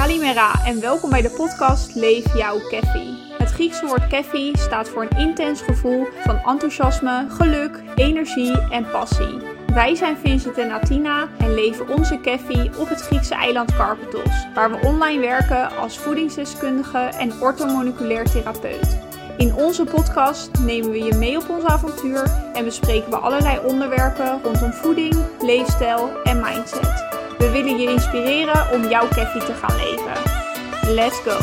Kalimera 0.00 0.64
en 0.64 0.80
welkom 0.80 1.10
bij 1.10 1.22
de 1.22 1.30
podcast 1.30 1.94
Leef 1.94 2.34
jouw 2.34 2.58
Keffi. 2.68 3.18
Het 3.38 3.50
Griekse 3.50 3.86
woord 3.86 4.06
keffi 4.06 4.52
staat 4.58 4.88
voor 4.88 5.02
een 5.02 5.18
intens 5.18 5.60
gevoel 5.60 6.06
van 6.24 6.36
enthousiasme, 6.36 7.26
geluk, 7.28 7.82
energie 7.94 8.58
en 8.70 8.90
passie. 8.90 9.36
Wij 9.74 9.94
zijn 9.94 10.16
Vincent 10.16 10.58
en 10.58 10.70
Atina 10.70 11.28
en 11.38 11.54
leven 11.54 11.88
onze 11.88 12.18
keffi 12.18 12.70
op 12.78 12.88
het 12.88 13.00
Griekse 13.00 13.34
eiland 13.34 13.76
Karpathos, 13.76 14.46
waar 14.54 14.70
we 14.70 14.86
online 14.86 15.20
werken 15.20 15.76
als 15.76 15.98
voedingsdeskundige 15.98 16.98
en 16.98 17.40
orthomoleculair 17.40 18.24
therapeut. 18.24 18.98
In 19.36 19.54
onze 19.54 19.84
podcast 19.84 20.50
nemen 20.58 20.90
we 20.90 21.04
je 21.04 21.14
mee 21.14 21.36
op 21.36 21.48
ons 21.48 21.64
avontuur 21.64 22.50
en 22.52 22.64
bespreken 22.64 23.10
we 23.10 23.16
allerlei 23.16 23.58
onderwerpen 23.64 24.42
rondom 24.42 24.72
voeding, 24.72 25.16
leefstijl 25.40 26.10
en 26.24 26.40
mindset. 26.40 27.09
We 27.40 27.50
willen 27.50 27.78
je 27.78 27.88
inspireren 27.88 28.70
om 28.72 28.88
jouw 28.88 29.08
keffi 29.08 29.38
te 29.38 29.52
gaan 29.52 29.76
leven. 29.76 30.12
Let's 30.94 31.18
go! 31.18 31.38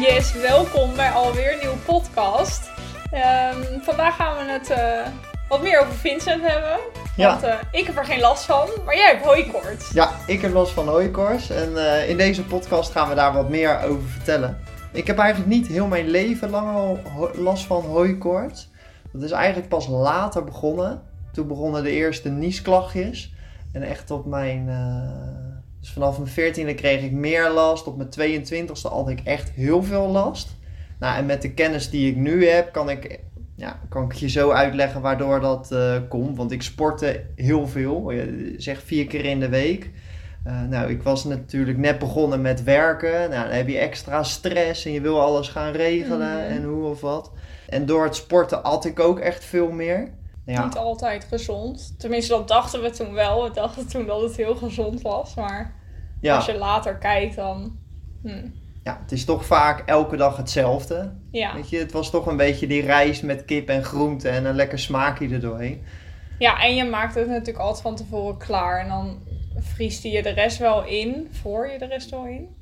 Yes, 0.00 0.32
welkom 0.32 0.94
bij 0.96 1.10
alweer 1.10 1.52
een 1.52 1.58
nieuwe 1.58 1.76
podcast. 1.76 2.70
Ehm, 3.10 3.56
vandaag 3.82 4.16
gaan 4.16 4.36
we 4.36 4.52
het 4.52 4.70
uh, 4.70 5.06
wat 5.48 5.62
meer 5.62 5.80
over 5.80 5.94
Vincent 5.94 6.42
hebben. 6.42 6.78
Ja. 7.16 7.28
Want 7.28 7.44
uh, 7.44 7.54
ik 7.70 7.86
heb 7.86 7.96
er 7.96 8.04
geen 8.04 8.20
last 8.20 8.44
van, 8.44 8.68
maar 8.84 8.96
jij 8.96 9.06
hebt 9.06 9.24
hooikoorts. 9.24 9.90
Ja, 9.90 10.10
ik 10.26 10.40
heb 10.40 10.52
last 10.52 10.72
van 10.72 10.88
hooikoorts 10.88 11.50
en 11.50 11.72
uh, 11.72 12.08
in 12.08 12.16
deze 12.16 12.44
podcast 12.44 12.92
gaan 12.92 13.08
we 13.08 13.14
daar 13.14 13.32
wat 13.32 13.48
meer 13.48 13.82
over 13.82 14.08
vertellen. 14.08 14.58
Ik 14.92 15.06
heb 15.06 15.18
eigenlijk 15.18 15.50
niet 15.50 15.66
heel 15.66 15.86
mijn 15.86 16.08
leven 16.08 16.50
lang 16.50 16.74
al 16.74 17.00
last 17.34 17.66
van 17.66 17.84
hooikoorts. 17.84 18.68
Dat 19.12 19.22
is 19.22 19.30
eigenlijk 19.30 19.68
pas 19.68 19.86
later 19.86 20.44
begonnen. 20.44 21.02
Toen 21.32 21.48
begonnen 21.48 21.82
de 21.82 21.90
eerste 21.90 22.28
niesklachtjes. 22.28 23.34
En 23.72 23.82
echt 23.82 24.10
op 24.10 24.26
mijn... 24.26 24.66
Uh, 24.68 25.48
dus 25.80 25.90
vanaf 25.90 26.18
mijn 26.18 26.54
14e 26.54 26.74
kreeg 26.74 27.02
ik 27.02 27.12
meer 27.12 27.50
last. 27.50 27.86
Op 27.86 27.96
mijn 27.96 28.40
22e 28.42 28.82
had 28.82 29.08
ik 29.08 29.20
echt 29.24 29.50
heel 29.50 29.82
veel 29.82 30.08
last. 30.08 30.56
Nou, 30.98 31.16
en 31.16 31.26
met 31.26 31.42
de 31.42 31.54
kennis 31.54 31.90
die 31.90 32.10
ik 32.10 32.16
nu 32.16 32.46
heb, 32.46 32.72
kan 32.72 32.90
ik, 32.90 33.20
ja, 33.54 33.80
kan 33.88 34.04
ik 34.04 34.12
je 34.12 34.28
zo 34.28 34.50
uitleggen 34.50 35.00
waardoor 35.00 35.40
dat 35.40 35.68
uh, 35.72 35.96
komt. 36.08 36.36
Want 36.36 36.52
ik 36.52 36.62
sportte 36.62 37.24
heel 37.34 37.68
veel, 37.68 38.12
zeg 38.56 38.82
vier 38.82 39.06
keer 39.06 39.24
in 39.24 39.40
de 39.40 39.48
week. 39.48 39.90
Uh, 40.48 40.62
nou, 40.62 40.90
ik 40.90 41.02
was 41.02 41.24
natuurlijk 41.24 41.78
net 41.78 41.98
begonnen 41.98 42.40
met 42.40 42.62
werken. 42.62 43.30
Nou, 43.30 43.46
dan 43.48 43.56
heb 43.56 43.68
je 43.68 43.78
extra 43.78 44.22
stress 44.22 44.84
en 44.84 44.92
je 44.92 45.00
wil 45.00 45.20
alles 45.20 45.48
gaan 45.48 45.72
regelen 45.72 46.44
mm. 46.44 46.56
en 46.56 46.64
hoe 46.64 46.88
of 46.88 47.00
wat. 47.00 47.30
En 47.68 47.86
door 47.86 48.04
het 48.04 48.16
sporten 48.16 48.62
at 48.62 48.84
ik 48.84 49.00
ook 49.00 49.18
echt 49.18 49.44
veel 49.44 49.70
meer. 49.70 50.10
Ja. 50.44 50.64
Niet 50.64 50.76
altijd 50.76 51.24
gezond. 51.24 51.94
Tenminste, 51.98 52.32
dat 52.32 52.48
dachten 52.48 52.82
we 52.82 52.90
toen 52.90 53.12
wel. 53.12 53.42
We 53.42 53.50
dachten 53.50 53.88
toen 53.88 54.06
dat 54.06 54.22
het 54.22 54.36
heel 54.36 54.56
gezond 54.56 55.02
was. 55.02 55.34
Maar 55.34 55.74
ja. 56.20 56.36
als 56.36 56.46
je 56.46 56.58
later 56.58 56.94
kijkt, 56.94 57.36
dan. 57.36 57.78
Hm. 58.22 58.46
Ja, 58.84 58.98
het 59.02 59.12
is 59.12 59.24
toch 59.24 59.44
vaak 59.44 59.88
elke 59.88 60.16
dag 60.16 60.36
hetzelfde. 60.36 61.12
Ja. 61.30 61.54
Weet 61.54 61.70
je, 61.70 61.78
het 61.78 61.92
was 61.92 62.10
toch 62.10 62.26
een 62.26 62.36
beetje 62.36 62.66
die 62.66 62.82
rijst 62.82 63.22
met 63.22 63.44
kip 63.44 63.68
en 63.68 63.84
groente 63.84 64.28
en 64.28 64.44
een 64.44 64.54
lekker 64.54 64.78
smaakje 64.78 65.28
erdoorheen. 65.28 65.82
Ja, 66.38 66.62
en 66.62 66.74
je 66.74 66.84
maakt 66.84 67.14
het 67.14 67.28
natuurlijk 67.28 67.58
altijd 67.58 67.82
van 67.82 67.96
tevoren 67.96 68.36
klaar. 68.36 68.80
En 68.80 68.88
dan 68.88 69.18
vriest 69.60 70.02
je 70.02 70.22
de 70.22 70.30
rest 70.30 70.58
wel 70.58 70.84
in. 70.84 71.28
Voor 71.42 71.70
je 71.70 71.78
de 71.78 71.86
rest 71.86 72.10
wel 72.10 72.26
in? 72.26 72.56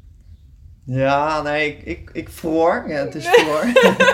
Ja, 0.85 1.43
nee, 1.43 1.69
ik, 1.69 1.83
ik, 1.83 2.11
ik 2.13 2.29
vroor. 2.29 2.85
Ja, 2.89 2.95
het 2.95 3.15
is 3.15 3.29
vroor. 3.29 3.65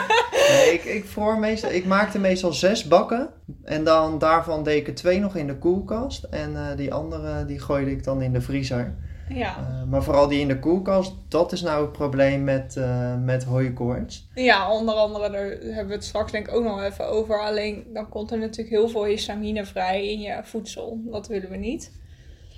nee, 0.49 0.73
ik, 0.73 0.85
ik 0.85 1.05
vroor 1.05 1.39
meestal. 1.39 1.71
Ik 1.71 1.85
maakte 1.85 2.19
meestal 2.19 2.53
zes 2.53 2.89
bakken. 2.89 3.29
En 3.65 3.85
dan 3.85 4.19
daarvan 4.19 4.65
deed 4.65 4.81
ik 4.81 4.87
er 4.87 4.95
twee 4.95 5.21
nog 5.21 5.37
in 5.37 5.47
de 5.47 5.59
koelkast. 5.59 6.25
En 6.25 6.53
uh, 6.53 6.67
die 6.77 6.95
andere 6.95 7.45
die 7.45 7.59
gooide 7.59 7.91
ik 7.91 8.05
dan 8.05 8.23
in 8.23 8.33
de 8.33 8.41
vriezer. 8.41 8.95
Ja. 9.29 9.59
Uh, 9.59 9.91
maar 9.91 10.03
vooral 10.03 10.29
die 10.29 10.41
in 10.41 10.49
de 10.49 10.59
koelkast, 10.59 11.15
dat 11.29 11.53
is 11.53 11.63
nou 11.63 11.83
het 11.83 11.93
probleem 11.93 12.45
met, 12.45 12.77
uh, 12.79 13.15
met 13.23 13.45
hooikoorts. 13.45 14.29
Ja, 14.35 14.73
onder 14.73 14.95
andere, 14.95 15.31
daar 15.31 15.47
hebben 15.47 15.87
we 15.87 15.95
het 15.95 16.05
straks 16.05 16.33
denk 16.33 16.48
ik 16.48 16.55
ook 16.55 16.65
nog 16.65 16.83
even 16.83 17.09
over. 17.09 17.41
Alleen 17.41 17.85
dan 17.92 18.09
komt 18.09 18.31
er 18.31 18.39
natuurlijk 18.39 18.71
heel 18.77 18.89
veel 18.89 19.05
histamine 19.05 19.65
vrij 19.65 20.09
in 20.09 20.21
je 20.21 20.41
voedsel. 20.42 21.01
Dat 21.05 21.27
willen 21.27 21.51
we 21.51 21.57
niet. 21.57 22.01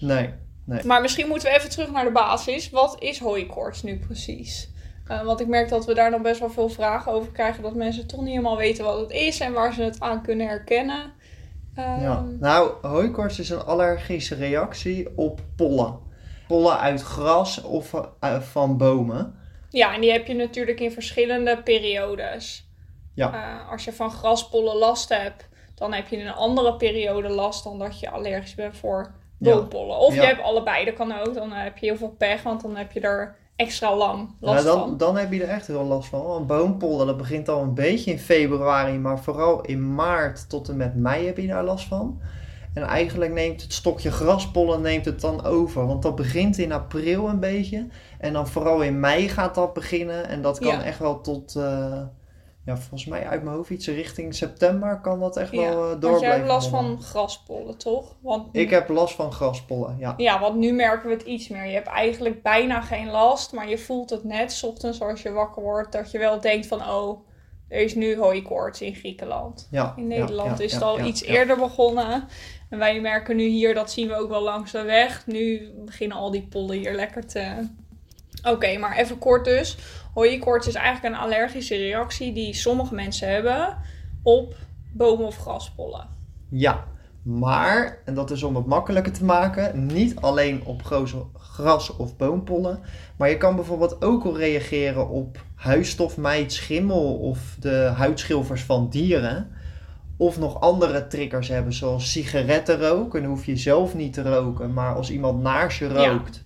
Nee. 0.07 0.31
Nee. 0.65 0.85
Maar 0.85 1.01
misschien 1.01 1.29
moeten 1.29 1.49
we 1.49 1.57
even 1.57 1.71
terug 1.71 1.91
naar 1.91 2.05
de 2.05 2.11
basis. 2.11 2.71
Wat 2.71 2.97
is 2.99 3.19
hooikoorts 3.19 3.83
nu 3.83 3.99
precies? 3.99 4.73
Uh, 5.09 5.23
want 5.23 5.41
ik 5.41 5.47
merk 5.47 5.69
dat 5.69 5.85
we 5.85 5.95
daar 5.95 6.11
nog 6.11 6.21
best 6.21 6.41
wel 6.41 6.51
veel 6.51 6.69
vragen 6.69 7.13
over 7.13 7.33
krijgen. 7.33 7.63
Dat 7.63 7.75
mensen 7.75 8.07
toch 8.07 8.21
niet 8.21 8.29
helemaal 8.29 8.57
weten 8.57 8.85
wat 8.85 9.01
het 9.01 9.11
is 9.11 9.41
en 9.41 9.53
waar 9.53 9.73
ze 9.73 9.83
het 9.83 10.01
aan 10.01 10.23
kunnen 10.23 10.47
herkennen. 10.47 11.13
Um... 11.79 12.01
Ja, 12.01 12.25
nou, 12.39 12.73
hooikoorts 12.83 13.39
is 13.39 13.51
een 13.51 13.65
allergische 13.65 14.35
reactie 14.35 15.17
op 15.17 15.41
pollen. 15.57 15.99
Pollen 16.49 16.79
uit 16.79 17.03
gras 17.03 17.63
of 17.63 17.93
uh, 17.93 18.41
van 18.41 18.77
bomen. 18.77 19.35
Ja, 19.71 19.95
en 19.95 20.01
die 20.01 20.13
heb 20.13 20.27
je 20.27 20.35
natuurlijk 20.35 20.81
in 20.81 20.93
verschillende 20.93 21.63
periodes. 21.63 22.69
Ja. 23.15 23.35
Uh, 23.35 23.71
als 23.71 23.85
je 23.85 23.93
van 23.93 24.11
graspollen 24.11 24.77
last 24.77 25.09
hebt, 25.09 25.49
dan 25.75 25.93
heb 25.93 26.09
je 26.09 26.17
in 26.17 26.27
een 26.27 26.33
andere 26.33 26.77
periode 26.77 27.29
last 27.29 27.65
dan 27.65 27.79
dat 27.79 28.01
je 28.01 28.11
allergisch 28.11 28.55
bent 28.55 28.77
voor 28.77 29.15
Of 29.99 30.15
je 30.15 30.21
hebt 30.21 30.43
allebei, 30.43 30.85
dat 30.85 30.95
kan 30.95 31.19
ook. 31.21 31.35
Dan 31.35 31.53
heb 31.53 31.79
je 31.79 31.87
heel 31.87 31.97
veel 31.97 32.15
pech, 32.19 32.43
want 32.43 32.63
dan 32.63 32.77
heb 32.77 32.93
je 32.93 33.01
er 33.01 33.37
extra 33.57 33.97
lang 33.97 34.35
last 34.41 34.65
ja, 34.65 34.71
dan, 34.71 34.79
van. 34.79 34.97
Dan 34.97 35.17
heb 35.17 35.33
je 35.33 35.43
er 35.43 35.49
echt 35.49 35.67
heel 35.67 35.85
last 35.85 36.09
van. 36.09 36.23
Want 36.23 36.47
boompollen, 36.47 37.07
dat 37.07 37.17
begint 37.17 37.49
al 37.49 37.63
een 37.63 37.75
beetje 37.75 38.11
in 38.11 38.19
februari, 38.19 38.99
maar 38.99 39.19
vooral 39.19 39.61
in 39.61 39.95
maart 39.95 40.49
tot 40.49 40.69
en 40.69 40.77
met 40.77 40.97
mei 40.97 41.27
heb 41.27 41.39
je 41.39 41.47
daar 41.47 41.65
last 41.65 41.87
van. 41.87 42.21
En 42.75 42.83
eigenlijk 42.83 43.33
neemt 43.33 43.63
het 43.63 43.73
stokje 43.73 44.11
graspollen 44.11 44.81
neemt 44.81 45.05
het 45.05 45.21
dan 45.21 45.45
over. 45.45 45.87
Want 45.87 46.03
dat 46.03 46.17
begint 46.17 46.59
in 46.59 46.73
april 46.73 47.29
een 47.29 47.41
beetje. 47.41 47.87
En 48.19 48.33
dan 48.33 48.49
vooral 48.49 48.83
in 48.83 49.01
mei 49.01 49.29
gaat 49.29 49.55
dat 49.55 49.73
beginnen. 49.73 50.29
En 50.29 50.43
dat 50.43 50.59
kan 50.59 50.81
echt 50.81 50.99
wel 50.99 51.21
tot... 51.21 51.55
Uh, 51.57 52.03
ja, 52.65 52.77
volgens 52.77 53.07
mij 53.07 53.27
uit 53.27 53.43
mijn 53.43 53.57
hoofd 53.57 53.71
iets 53.71 53.87
richting 53.87 54.35
september 54.35 55.01
kan 55.01 55.21
dat 55.21 55.37
echt 55.37 55.51
wel 55.51 55.93
uh, 55.93 56.01
door 56.01 56.11
Want 56.11 56.23
jij 56.23 56.31
hebt 56.31 56.47
last 56.47 56.69
van 56.69 57.03
graspollen, 57.03 57.79
toch? 57.79 58.17
Want 58.21 58.49
ik 58.53 58.71
heb 58.71 58.89
last 58.89 59.15
van 59.15 59.33
graspollen, 59.33 59.97
ja. 59.99 60.15
Ja, 60.17 60.41
want 60.41 60.57
nu 60.57 60.73
merken 60.73 61.09
we 61.09 61.15
het 61.15 61.23
iets 61.23 61.49
meer. 61.49 61.67
Je 61.67 61.75
hebt 61.75 61.89
eigenlijk 61.89 62.43
bijna 62.43 62.81
geen 62.81 63.11
last, 63.11 63.53
maar 63.53 63.69
je 63.69 63.79
voelt 63.79 64.11
het 64.11 64.25
net, 64.25 64.53
s 64.53 64.63
ochtends 64.63 65.01
als 65.01 65.23
je 65.23 65.33
wakker 65.33 65.63
wordt, 65.63 65.93
dat 65.93 66.11
je 66.11 66.19
wel 66.19 66.41
denkt 66.41 66.67
van, 66.67 66.89
oh, 66.89 67.27
er 67.69 67.81
is 67.81 67.95
nu 67.95 68.17
hooikoorts 68.17 68.81
in 68.81 68.95
Griekenland. 68.95 69.69
Ja, 69.71 69.95
in 69.97 70.07
Nederland 70.07 70.61
is 70.61 70.73
het 70.73 70.83
al 70.83 71.01
iets 71.01 71.23
eerder 71.23 71.57
begonnen. 71.57 72.29
En 72.71 72.79
wij 72.79 73.01
merken 73.01 73.37
nu 73.37 73.45
hier, 73.45 73.75
dat 73.75 73.91
zien 73.91 74.09
we 74.09 74.15
ook 74.15 74.29
wel 74.29 74.43
langs 74.43 74.73
de 74.73 74.83
weg. 74.83 75.27
Nu 75.27 75.71
beginnen 75.85 76.17
al 76.17 76.31
die 76.31 76.47
pollen 76.51 76.77
hier 76.77 76.95
lekker 76.95 77.27
te... 77.27 77.69
Oké, 78.49 78.79
maar 78.79 78.97
even 78.97 79.19
kort 79.19 79.45
dus. 79.45 79.77
Hooikoorts 80.15 80.67
is 80.67 80.75
eigenlijk 80.75 81.15
een 81.15 81.21
allergische 81.21 81.77
reactie 81.77 82.33
die 82.33 82.55
sommige 82.55 82.95
mensen 82.95 83.29
hebben 83.29 83.77
op 84.23 84.57
bomen- 84.93 85.27
of 85.27 85.37
graspollen. 85.37 86.09
Ja, 86.51 86.85
maar, 87.23 87.99
en 88.05 88.15
dat 88.15 88.31
is 88.31 88.43
om 88.43 88.57
het 88.57 88.67
makkelijker 88.67 89.13
te 89.13 89.25
maken, 89.25 89.87
niet 89.87 90.17
alleen 90.17 90.65
op 90.65 90.83
gras- 91.37 91.97
of 91.97 92.17
boompollen, 92.17 92.81
maar 93.17 93.29
je 93.29 93.37
kan 93.37 93.57
bijvoorbeeld 93.57 94.03
ook 94.05 94.25
al 94.25 94.37
reageren 94.39 95.09
op 95.09 95.45
huisstofmijt, 95.55 96.53
schimmel 96.53 97.15
of 97.15 97.57
de 97.61 97.93
huidschilfers 97.97 98.63
van 98.63 98.89
dieren. 98.89 99.51
Of 100.17 100.39
nog 100.39 100.61
andere 100.61 101.07
triggers 101.07 101.49
hebben, 101.49 101.73
zoals 101.73 102.11
sigaretten 102.11 102.79
roken. 102.89 103.21
Dan 103.23 103.31
hoef 103.31 103.47
je 103.47 103.57
zelf 103.57 103.95
niet 103.95 104.13
te 104.13 104.23
roken, 104.23 104.73
maar 104.73 104.95
als 104.95 105.11
iemand 105.11 105.43
naast 105.43 105.79
je 105.79 105.89
rookt. 105.89 106.45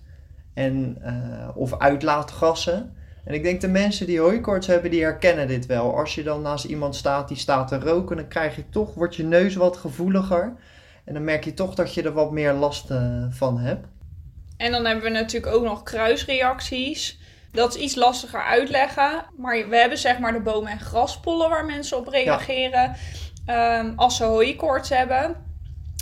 En, 0.53 0.97
uh, 1.01 1.57
of 1.57 1.77
uitlaatgassen. 1.77 2.93
En 3.23 3.33
ik 3.33 3.43
denk 3.43 3.61
de 3.61 3.67
mensen 3.67 4.05
die 4.05 4.19
hooikoorts 4.19 4.67
hebben, 4.67 4.91
die 4.91 5.03
herkennen 5.03 5.47
dit 5.47 5.65
wel. 5.65 5.97
Als 5.97 6.15
je 6.15 6.23
dan 6.23 6.41
naast 6.41 6.65
iemand 6.65 6.95
staat 6.95 7.27
die 7.27 7.37
staat 7.37 7.67
te 7.67 7.79
roken, 7.79 8.15
dan 8.15 8.27
krijg 8.27 8.55
je 8.55 8.69
toch, 8.69 8.93
wordt 8.93 9.15
je 9.15 9.23
neus 9.23 9.55
wat 9.55 9.77
gevoeliger. 9.77 10.53
En 11.05 11.13
dan 11.13 11.23
merk 11.23 11.43
je 11.43 11.53
toch 11.53 11.75
dat 11.75 11.93
je 11.93 12.03
er 12.03 12.13
wat 12.13 12.31
meer 12.31 12.53
last 12.53 12.91
uh, 12.91 13.23
van 13.29 13.59
hebt. 13.59 13.87
En 14.57 14.71
dan 14.71 14.85
hebben 14.85 15.03
we 15.03 15.09
natuurlijk 15.09 15.55
ook 15.55 15.63
nog 15.63 15.83
kruisreacties. 15.83 17.19
Dat 17.51 17.75
is 17.75 17.81
iets 17.81 17.95
lastiger 17.95 18.41
uitleggen. 18.41 19.25
Maar 19.37 19.69
we 19.69 19.75
hebben 19.75 19.97
zeg 19.97 20.19
maar 20.19 20.33
de 20.33 20.41
bomen- 20.41 20.71
en 20.71 20.79
graspollen 20.79 21.49
waar 21.49 21.65
mensen 21.65 21.97
op 21.97 22.07
reageren. 22.07 22.95
Ja. 23.45 23.79
Um, 23.79 23.93
als 23.95 24.15
ze 24.15 24.23
hooikoorts 24.23 24.89
hebben. 24.89 25.35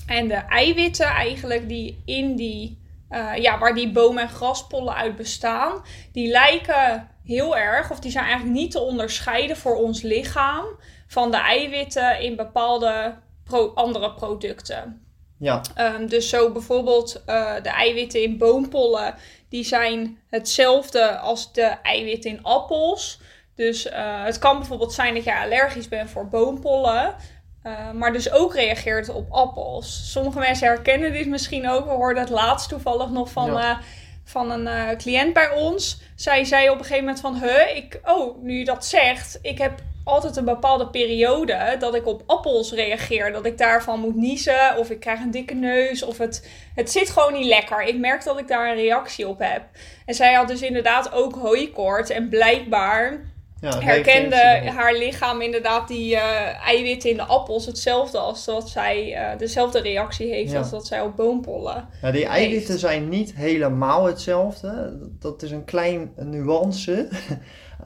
En 0.08 0.28
de 0.28 0.34
eiwitten 0.34 1.06
eigenlijk 1.06 1.68
die 1.68 2.02
in 2.06 2.36
die... 2.36 2.86
Uh, 3.10 3.36
ja, 3.36 3.58
waar 3.58 3.76
die 3.76 3.92
bomen- 3.92 4.24
en 4.24 4.30
graspollen 4.30 4.96
uit 4.96 5.16
bestaan. 5.16 5.84
Die 6.12 6.28
lijken 6.28 7.10
heel 7.24 7.58
erg, 7.58 7.92
of 7.92 8.00
die 8.00 8.12
zijn 8.12 8.26
eigenlijk 8.26 8.56
niet 8.56 8.72
te 8.72 8.80
onderscheiden 8.80 9.58
voor 9.58 9.76
ons 9.76 10.02
lichaam. 10.02 10.66
Van 11.08 11.32
de 11.32 11.38
eiwitten 11.38 12.20
in 12.20 12.36
bepaalde 12.36 13.16
pro 13.44 13.72
andere 13.76 14.14
producten. 14.14 15.02
Ja. 15.40 15.62
Um, 15.78 16.08
dus 16.08 16.30
zo 16.30 16.52
bijvoorbeeld 16.52 17.24
uh, 17.28 17.54
de 17.64 17.70
eiwitten 17.70 18.22
in 18.22 18.38
boompollen, 18.38 19.16
die 19.50 19.64
zijn 19.64 20.20
hetzelfde 20.30 21.18
als 21.18 21.54
de 21.54 21.62
eiwitten 21.84 22.32
in 22.32 22.44
appels. 22.44 23.20
Dus 23.56 23.86
uh, 23.86 24.24
het 24.24 24.40
kan 24.40 24.58
bijvoorbeeld 24.58 24.94
zijn 24.94 25.14
dat 25.14 25.24
je 25.24 25.40
allergisch 25.40 25.88
bent 25.88 26.10
voor 26.10 26.28
boompollen. 26.28 27.16
Uh, 27.64 27.92
maar 27.92 28.14
dus 28.14 28.32
ook 28.32 28.54
reageert 28.54 29.10
op 29.10 29.32
appels. 29.32 30.12
Sommige 30.12 30.40
mensen 30.40 30.68
herkennen 30.68 31.12
dit 31.12 31.28
misschien 31.28 31.70
ook. 31.70 31.86
We 31.86 31.92
hoorden 31.92 32.24
het 32.24 32.32
laatst 32.32 32.70
toevallig 32.70 33.10
nog 33.10 33.32
van, 33.32 33.52
ja. 33.52 33.72
uh, 33.72 33.78
van 34.24 34.52
een 34.52 34.66
uh, 34.66 34.98
cliënt 34.98 35.34
bij 35.34 35.52
ons. 35.52 36.02
Zij 36.16 36.44
zei 36.44 36.70
op 36.70 36.78
een 36.78 36.86
gegeven 36.86 37.04
moment 37.04 37.20
van... 37.20 37.36
Huh, 37.36 37.76
ik, 37.76 38.00
oh, 38.06 38.44
nu 38.44 38.58
je 38.58 38.66
dat 38.66 38.86
zegt... 38.86 39.40
Ik 39.42 39.58
heb 39.58 39.82
altijd 40.04 40.36
een 40.36 40.46
bepaalde 40.46 40.88
periode 40.88 41.76
dat 41.80 41.96
ik 41.96 42.06
op 42.06 42.24
appels 42.26 42.72
reageer. 42.72 43.32
Dat 43.32 43.46
ik 43.46 43.58
daarvan 43.58 44.00
moet 44.00 44.16
niezen 44.16 44.78
of 44.78 44.90
ik 44.90 45.00
krijg 45.00 45.20
een 45.20 45.32
dikke 45.32 45.54
neus 45.54 46.04
of 46.04 46.18
het, 46.18 46.50
het 46.76 46.92
zit 46.92 47.10
gewoon 47.10 47.34
niet 47.34 47.46
lekker. 47.46 47.84
Ik 47.84 47.98
merk 47.98 48.24
dat 48.24 48.40
ik 48.40 48.48
daar 48.48 48.70
een 48.70 48.76
reactie 48.76 49.28
op 49.28 49.40
heb. 49.40 49.64
En 50.06 50.14
zij 50.14 50.34
had 50.34 50.48
dus 50.48 50.62
inderdaad 50.62 51.12
ook 51.12 51.36
hooikoorts 51.36 52.10
en 52.10 52.30
blijkbaar 52.30 53.36
ja, 53.62 53.80
herkende 53.80 54.72
haar 54.76 54.94
lichaam 54.94 55.42
inderdaad 55.42 55.88
die 55.88 56.14
uh, 56.14 56.66
eiwitten 56.66 57.10
in 57.10 57.18
de 57.18 57.24
appels 57.24 57.66
hetzelfde 57.66 58.18
als 58.18 58.46
dat 58.46 58.70
zij 58.70 59.12
uh, 59.12 59.38
dezelfde 59.38 59.80
reactie 59.80 60.34
heeft 60.34 60.56
als 60.56 60.70
dat 60.70 60.88
zij 60.88 61.02
op 61.02 61.16
boompollen. 61.16 61.88
Ja, 62.02 62.12
die 62.12 62.26
eiwitten 62.26 62.80
zijn 62.80 63.10
niet 63.10 63.36
helemaal 63.36 64.06
hetzelfde. 64.06 64.98
Dat 65.20 65.42
is 65.42 65.52
een 65.52 65.66
klein 65.66 66.12
nuance. 66.16 67.10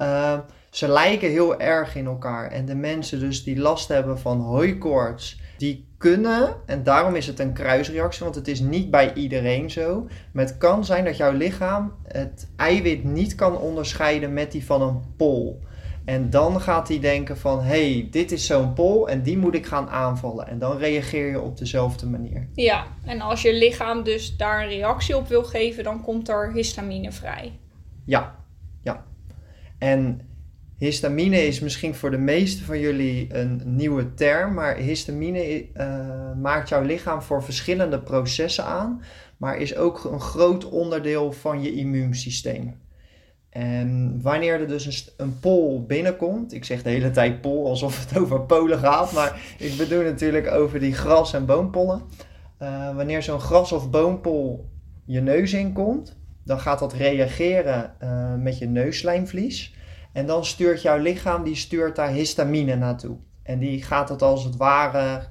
uh, 0.01 0.39
ze 0.71 0.88
lijken 0.88 1.29
heel 1.29 1.59
erg 1.59 1.95
in 1.95 2.06
elkaar. 2.06 2.51
En 2.51 2.65
de 2.65 2.75
mensen 2.75 3.19
dus 3.19 3.44
die 3.44 3.59
last 3.59 3.88
hebben 3.88 4.19
van 4.19 4.39
hooikoorts, 4.39 5.39
die 5.57 5.88
kunnen, 5.97 6.56
en 6.65 6.83
daarom 6.83 7.15
is 7.15 7.27
het 7.27 7.39
een 7.39 7.53
kruisreactie, 7.53 8.23
want 8.23 8.35
het 8.35 8.47
is 8.47 8.59
niet 8.59 8.91
bij 8.91 9.13
iedereen 9.13 9.69
zo. 9.69 10.07
Maar 10.33 10.45
het 10.45 10.57
kan 10.57 10.85
zijn 10.85 11.06
dat 11.06 11.18
jouw 11.18 11.31
lichaam 11.31 11.94
het 12.07 12.47
eiwit 12.56 13.03
niet 13.03 13.35
kan 13.35 13.57
onderscheiden 13.57 14.33
met 14.33 14.51
die 14.51 14.65
van 14.65 14.81
een 14.81 15.01
pol. 15.18 15.62
En 16.06 16.29
dan 16.29 16.62
gaat 16.62 16.88
hij 16.88 17.00
denken 17.00 17.38
van, 17.38 17.62
hé, 17.62 17.94
hey, 17.94 18.07
dit 18.12 18.31
is 18.31 18.45
zo'n 18.45 18.74
pol 18.74 19.09
en 19.09 19.21
die 19.21 19.38
moet 19.38 19.56
ik 19.56 19.65
gaan 19.65 19.89
aanvallen. 19.89 20.47
En 20.47 20.59
dan 20.59 20.77
reageer 20.77 21.29
je 21.29 21.41
op 21.41 21.57
dezelfde 21.57 22.06
manier. 22.06 22.47
Ja, 22.53 22.85
en 23.06 23.21
als 23.21 23.41
je 23.41 23.53
lichaam 23.53 24.03
dus 24.03 24.38
daar 24.38 24.62
een 24.62 24.69
reactie 24.69 25.17
op 25.17 25.27
wil 25.27 25.44
geven, 25.44 25.83
dan 25.83 26.01
komt 26.01 26.29
er 26.29 26.53
histamine 26.53 27.12
vrij. 27.12 27.59
Ja, 28.06 28.35
ja. 28.81 29.06
En 29.77 30.31
Histamine 30.81 31.48
is 31.48 31.60
misschien 31.60 31.95
voor 31.95 32.12
de 32.12 32.18
meeste 32.18 32.63
van 32.63 32.80
jullie 32.80 33.28
een 33.36 33.62
nieuwe 33.66 34.13
term, 34.13 34.54
maar 34.54 34.75
histamine 34.75 35.66
uh, 35.78 35.95
maakt 36.42 36.69
jouw 36.69 36.81
lichaam 36.81 37.22
voor 37.22 37.44
verschillende 37.44 38.00
processen 38.00 38.66
aan, 38.66 39.01
maar 39.38 39.57
is 39.57 39.75
ook 39.75 40.04
een 40.04 40.19
groot 40.19 40.69
onderdeel 40.69 41.31
van 41.31 41.62
je 41.62 41.74
immuunsysteem. 41.74 42.75
En 43.50 44.19
wanneer 44.22 44.60
er 44.60 44.68
dus 44.68 44.86
een, 44.86 45.25
een 45.25 45.39
pol 45.39 45.86
binnenkomt, 45.86 46.54
ik 46.54 46.66
zeg 46.66 46.84
de 46.84 46.89
hele 46.89 47.12
tijd 47.12 47.42
pol 47.42 47.68
alsof 47.68 48.00
het 48.00 48.19
over 48.19 48.42
polen 48.42 48.80
gaat, 48.80 49.12
maar 49.12 49.42
ik 49.57 49.77
bedoel 49.77 50.04
natuurlijk 50.04 50.51
over 50.51 50.80
die 50.80 50.94
gras- 50.94 51.34
en 51.34 51.45
boompollen. 51.45 52.01
Uh, 52.62 52.95
wanneer 52.95 53.24
zo'n 53.24 53.39
gras- 53.39 53.72
of 53.72 53.89
boompol 53.89 54.69
je 55.06 55.22
neus 55.22 55.54
inkomt, 55.54 56.18
dan 56.44 56.60
gaat 56.60 56.80
dat 56.80 56.94
reageren 56.94 57.94
uh, 58.04 58.36
met 58.36 58.57
je 58.57 58.68
neusslijmvlies. 58.68 59.80
En 60.13 60.25
dan 60.25 60.46
stuurt 60.46 60.81
jouw 60.81 60.98
lichaam, 60.98 61.44
die 61.44 61.56
stuurt 61.56 61.96
daar 61.96 62.10
histamine 62.10 62.75
naartoe. 62.75 63.18
En 63.44 63.60
die 63.60 63.84
gaat 63.84 64.10
het 64.10 64.22
als 64.22 64.44
het 64.44 64.56
ware, 64.56 65.28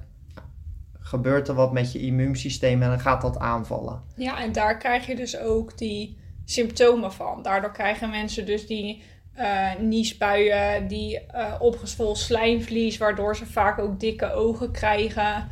gebeurt 0.99 1.47
er 1.47 1.55
wat 1.55 1.73
met 1.73 1.91
je 1.91 1.99
immuunsysteem 1.99 2.81
en 2.81 2.89
dan 2.89 2.99
gaat 2.99 3.21
dat 3.21 3.37
aanvallen. 3.37 4.03
Ja, 4.15 4.41
en 4.41 4.51
daar 4.51 4.77
krijg 4.77 5.07
je 5.07 5.15
dus 5.15 5.37
ook 5.37 5.77
die 5.77 6.17
symptomen 6.45 7.13
van. 7.13 7.41
Daardoor 7.41 7.71
krijgen 7.71 8.09
mensen 8.09 8.45
dus 8.45 8.67
die 8.67 9.03
uh, 9.37 9.75
niesbuien, 9.79 10.87
die 10.87 11.19
uh, 11.35 11.53
opgezwollen 11.59 12.15
slijmvlies, 12.15 12.97
waardoor 12.97 13.35
ze 13.35 13.45
vaak 13.45 13.79
ook 13.79 13.99
dikke 13.99 14.33
ogen 14.33 14.71
krijgen. 14.71 15.47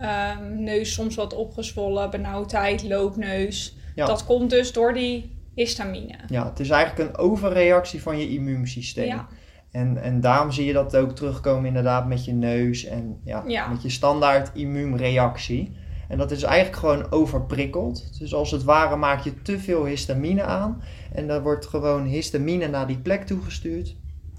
Um, 0.00 0.62
neus 0.62 0.92
soms 0.92 1.14
wat 1.14 1.34
opgezwollen, 1.34 2.10
benauwdheid, 2.10 2.82
loopneus. 2.82 3.76
Dat 3.94 4.24
komt 4.24 4.50
dus 4.50 4.72
door 4.72 4.94
die 4.94 5.33
histamine. 5.54 6.18
Ja, 6.28 6.48
het 6.48 6.60
is 6.60 6.70
eigenlijk 6.70 7.08
een 7.08 7.16
overreactie 7.16 8.02
van 8.02 8.18
je 8.18 8.28
immuunsysteem. 8.28 9.06
Ja. 9.06 9.28
En, 9.70 10.02
en 10.02 10.20
daarom 10.20 10.52
zie 10.52 10.64
je 10.64 10.72
dat 10.72 10.96
ook 10.96 11.14
terugkomen 11.14 11.66
inderdaad 11.66 12.06
met 12.06 12.24
je 12.24 12.32
neus 12.32 12.84
en 12.84 13.20
ja, 13.24 13.68
met 13.68 13.82
je 13.82 13.90
standaard 13.90 14.50
immuunreactie. 14.54 15.76
En 16.08 16.18
dat 16.18 16.30
is 16.30 16.42
eigenlijk 16.42 16.76
gewoon 16.76 17.10
overprikkeld. 17.10 18.18
Dus 18.18 18.34
als 18.34 18.50
het 18.50 18.64
ware 18.64 18.96
maak 18.96 19.24
je 19.24 19.42
te 19.42 19.58
veel 19.58 19.84
histamine 19.84 20.42
aan. 20.42 20.82
En 21.12 21.26
dan 21.26 21.42
wordt 21.42 21.66
gewoon 21.66 22.04
histamine 22.04 22.68
naar 22.68 22.86
die 22.86 22.98
plek 22.98 23.26
toegestuurd. 23.26 23.96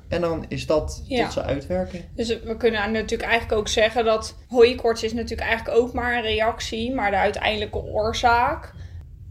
En 0.07 0.21
dan 0.21 0.45
is 0.47 0.65
dat 0.65 1.03
tot 1.07 1.31
zijn 1.31 1.45
uitwerking. 1.45 2.03
Dus 2.15 2.39
we 2.43 2.57
kunnen 2.57 2.91
natuurlijk 2.91 3.29
eigenlijk 3.29 3.59
ook 3.59 3.67
zeggen 3.67 4.05
dat 4.05 4.35
hooikoorts 4.47 5.03
is 5.03 5.13
natuurlijk 5.13 5.47
eigenlijk 5.47 5.77
ook 5.77 5.93
maar 5.93 6.15
een 6.15 6.21
reactie. 6.21 6.93
Maar 6.93 7.11
de 7.11 7.17
uiteindelijke 7.17 7.83
oorzaak 7.83 8.73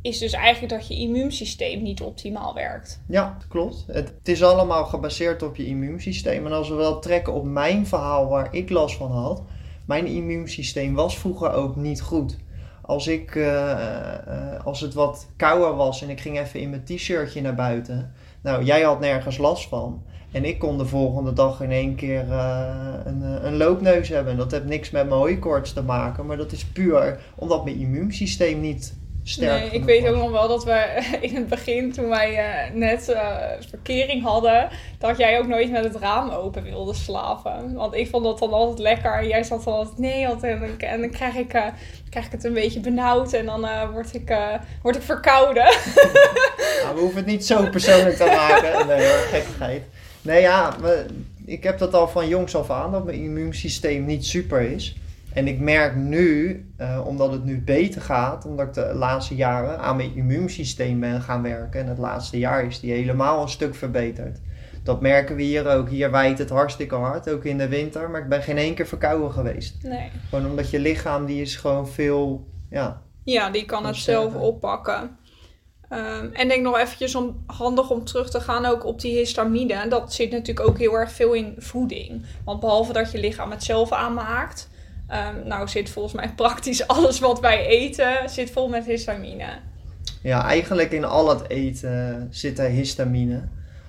is 0.05 0.19
dus 0.19 0.33
eigenlijk 0.33 0.73
dat 0.73 0.89
je 0.89 0.95
immuunsysteem 0.95 1.83
niet 1.83 2.01
optimaal 2.01 2.55
werkt. 2.55 3.01
Ja, 3.09 3.39
klopt. 3.49 3.85
Het, 3.87 4.13
is 4.23 4.43
allemaal 4.43 4.85
gebaseerd 4.85 5.43
op 5.43 5.57
je 5.57 5.67
immuunsysteem. 5.67 6.47
En 6.47 6.53
als 6.53 6.69
we 6.69 6.75
wel 6.75 6.99
trekken 6.99 7.33
op 7.33 7.45
mijn 7.45 7.87
verhaal 7.87 8.29
waar 8.29 8.55
ik 8.55 8.71
last 8.71 8.97
van 8.97 9.11
had, 9.11 9.43
mijn 9.87 10.07
immuunsysteem 10.07 10.95
was 10.95 11.19
vroeger 11.19 11.53
ook 11.53 11.77
niet 11.77 12.03
goed. 12.03 12.37
Als, 12.83 13.07
ik, 13.07 13.35
uh, 13.35 13.45
uh, 13.47 14.67
als 14.67 14.81
het 14.81 14.95
wat 14.95 15.27
kouder 15.37 15.77
was 15.77 16.03
en 16.03 16.11
ik 16.11 16.21
ging 16.21 16.39
even 16.39 16.61
in 16.61 16.71
mijn 16.71 16.85
t-shirtje 16.85 17.41
naar 17.41 17.55
buiten. 17.55 18.13
Nou, 18.43 18.65
jij 18.65 18.83
had 18.83 19.01
nergens 19.01 19.39
last 19.39 19.69
van. 19.69 20.03
En 20.33 20.45
ik 20.45 20.59
kon 20.59 20.79
de 20.79 20.87
volgende 20.87 21.33
dag 21.33 21.61
in 21.61 21.71
één 21.71 21.95
keer 21.95 22.27
uh, 22.29 22.95
een, 23.05 23.47
een, 23.47 23.57
loopneus 23.57 24.09
hebben. 24.09 24.33
En 24.33 24.39
dat 24.39 24.51
heeft 24.51 24.65
niks 24.65 24.91
met 24.91 25.09
mijn 25.09 25.21
hooikoorts 25.21 25.73
te 25.73 25.83
maken. 25.83 26.27
Maar 26.27 26.37
dat 26.37 26.53
is 26.53 26.67
puur 26.67 27.21
omdat 27.35 27.65
mijn 27.65 27.79
immuunsysteem 27.79 28.61
niet 28.61 29.03
nee, 29.39 29.71
ik 29.71 29.85
weet 29.85 30.07
ook 30.07 30.17
nog 30.17 30.31
wel 30.31 30.49
dat 30.49 30.65
we 30.65 31.03
in 31.21 31.35
het 31.35 31.49
begin, 31.49 31.93
toen 31.93 32.09
wij 32.09 32.33
uh, 32.33 32.75
net 32.75 33.09
uh, 33.09 33.37
verkering 33.69 34.23
hadden, 34.23 34.69
dat 34.99 35.17
jij 35.17 35.39
ook 35.39 35.47
nooit 35.47 35.71
met 35.71 35.85
het 35.85 35.97
raam 35.97 36.31
open 36.31 36.63
wilde 36.63 36.95
slapen. 36.95 37.75
Want 37.75 37.95
ik 37.95 38.09
vond 38.09 38.25
dat 38.25 38.39
dan 38.39 38.53
altijd 38.53 38.79
lekker. 38.79 39.19
En 39.19 39.29
jij 39.29 39.43
zat 39.43 39.65
dan 39.65 39.75
altijd, 39.75 39.99
nee, 39.99 40.27
en, 40.27 40.79
en 40.79 41.01
dan 41.01 41.11
krijg 41.11 41.35
ik, 41.35 41.55
uh, 41.55 41.67
krijg 42.11 42.27
ik 42.27 42.33
het 42.33 42.45
een 42.45 42.53
beetje 42.53 42.81
benauwd 42.81 43.33
en 43.33 43.47
dan 43.47 43.69
word, 43.93 44.15
ik, 44.15 44.37
word 44.83 44.97
ik 44.97 45.03
verkouden. 45.03 45.65
nou, 46.83 46.95
we 46.95 47.01
hoeven 47.01 47.17
het 47.17 47.27
niet 47.27 47.47
zo 47.47 47.69
persoonlijk 47.71 48.17
te 48.17 48.25
maken. 48.25 48.87
Nee 48.87 49.07
hoor, 49.07 49.19
gekkigheid. 49.19 49.83
Nee 50.23 50.41
ja, 50.41 50.77
ik 51.45 51.63
heb 51.63 51.79
dat 51.79 51.95
al 51.95 52.09
van 52.09 52.29
jongs 52.29 52.57
af 52.57 52.71
aan, 52.71 52.93
dat 52.93 53.05
mijn 53.05 53.23
immuunsysteem 53.23 54.05
niet 54.05 54.27
super 54.27 54.61
is. 54.61 54.97
En 55.35 55.49
ik 55.49 55.61
merk 55.61 55.97
nu, 55.97 56.65
uh, 56.81 57.07
omdat 57.07 57.33
het 57.33 57.45
nu 57.45 57.63
beter 57.63 58.03
gaat, 58.03 58.47
omdat 58.47 58.67
ik 58.67 58.75
de 58.75 58.95
laatste 58.95 59.35
jaren 59.35 59.79
aan 59.79 59.97
mijn 59.97 60.17
immuunsysteem 60.17 61.01
ben 61.01 61.23
gaan 61.23 61.43
werken. 61.43 61.81
En 61.81 61.87
het 61.87 61.99
laatste 61.99 62.39
jaar 62.39 62.65
is 62.65 62.81
die 62.81 62.93
helemaal 62.93 63.43
een 63.43 63.49
stuk 63.49 63.75
verbeterd. 63.75 64.41
Dat 64.83 65.01
merken 65.01 65.37
we 65.37 65.43
hier 65.43 65.67
ook. 65.67 65.89
Hier 65.89 66.11
wijt 66.11 66.39
het 66.39 66.51
hartstikke 66.51 66.95
hard, 66.95 67.31
ook 67.31 67.45
in 67.45 67.59
de 67.59 67.69
winter. 67.69 68.11
Maar 68.11 68.21
ik 68.21 68.29
ben 68.29 68.43
geen 68.43 68.57
één 68.57 68.75
keer 68.75 68.87
verkouden 68.87 69.33
geweest. 69.33 69.83
Nee. 69.83 70.11
Gewoon 70.29 70.47
omdat 70.47 70.71
je 70.71 70.79
lichaam, 70.79 71.27
die 71.27 71.41
is 71.41 71.57
gewoon 71.57 71.89
veel, 71.89 72.47
ja... 72.71 73.03
Ja, 73.25 73.51
die 73.51 73.65
kan 73.65 73.87
het 73.87 73.97
zelf 73.97 74.35
oppakken. 74.35 75.17
Um, 75.91 76.33
en 76.33 76.49
denk 76.49 76.63
nog 76.63 76.79
eventjes 76.79 77.15
om, 77.15 77.45
handig 77.47 77.91
om 77.91 78.05
terug 78.05 78.31
te 78.31 78.41
gaan 78.41 78.65
ook 78.65 78.85
op 78.85 79.01
die 79.01 79.17
histamine. 79.17 79.89
Dat 79.89 80.13
zit 80.13 80.31
natuurlijk 80.31 80.69
ook 80.69 80.79
heel 80.79 80.93
erg 80.93 81.13
veel 81.13 81.33
in 81.33 81.55
voeding. 81.59 82.27
Want 82.45 82.61
behalve 82.61 82.93
dat 82.93 83.13
je 83.13 83.19
lichaam 83.19 83.51
het 83.51 83.63
zelf 83.63 83.93
aanmaakt 83.93 84.73
Um, 85.11 85.47
nou 85.47 85.69
zit 85.69 85.91
volgens 85.91 86.15
mij 86.15 86.33
praktisch 86.37 86.87
alles 86.97 87.19
wat 87.19 87.41
wij 87.41 87.67
eten 87.67 88.29
zit 88.31 88.51
vol 88.51 88.69
met 88.69 88.85
histamine. 88.85 89.47
Ja, 90.23 90.45
eigenlijk 90.45 90.93
in 90.93 91.05
al 91.05 91.29
het 91.29 91.49
eten 91.49 92.29
zit 92.31 92.59
er 92.59 92.69
histamine. 92.69 93.43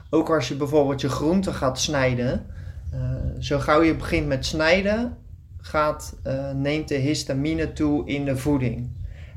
Ook 0.09 0.29
als 0.29 0.47
je 0.47 0.55
bijvoorbeeld 0.55 1.01
je 1.01 1.09
groenten 1.09 1.53
gaat 1.53 1.79
snijden. 1.79 2.45
Uh, 2.93 3.01
zo 3.39 3.59
gauw 3.59 3.81
je 3.81 3.95
begint 3.95 4.27
met 4.27 4.45
snijden, 4.45 5.17
gaat, 5.61 6.15
uh, 6.27 6.51
neemt 6.51 6.87
de 6.87 6.95
histamine 6.95 7.73
toe 7.73 8.07
in 8.07 8.25
de 8.25 8.37
voeding. 8.37 8.89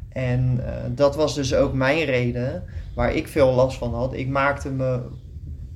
En 0.09 0.61
uh, 0.61 0.67
dat 0.91 1.17
was 1.17 1.35
dus 1.35 1.55
ook 1.55 1.73
mijn 1.73 2.05
reden 2.05 2.65
waar 2.95 3.15
ik 3.15 3.29
veel 3.29 3.53
last 3.53 3.79
van 3.79 3.95
had. 3.95 4.15
Ik 4.15 4.29
maakte 4.29 4.71
me 4.71 5.01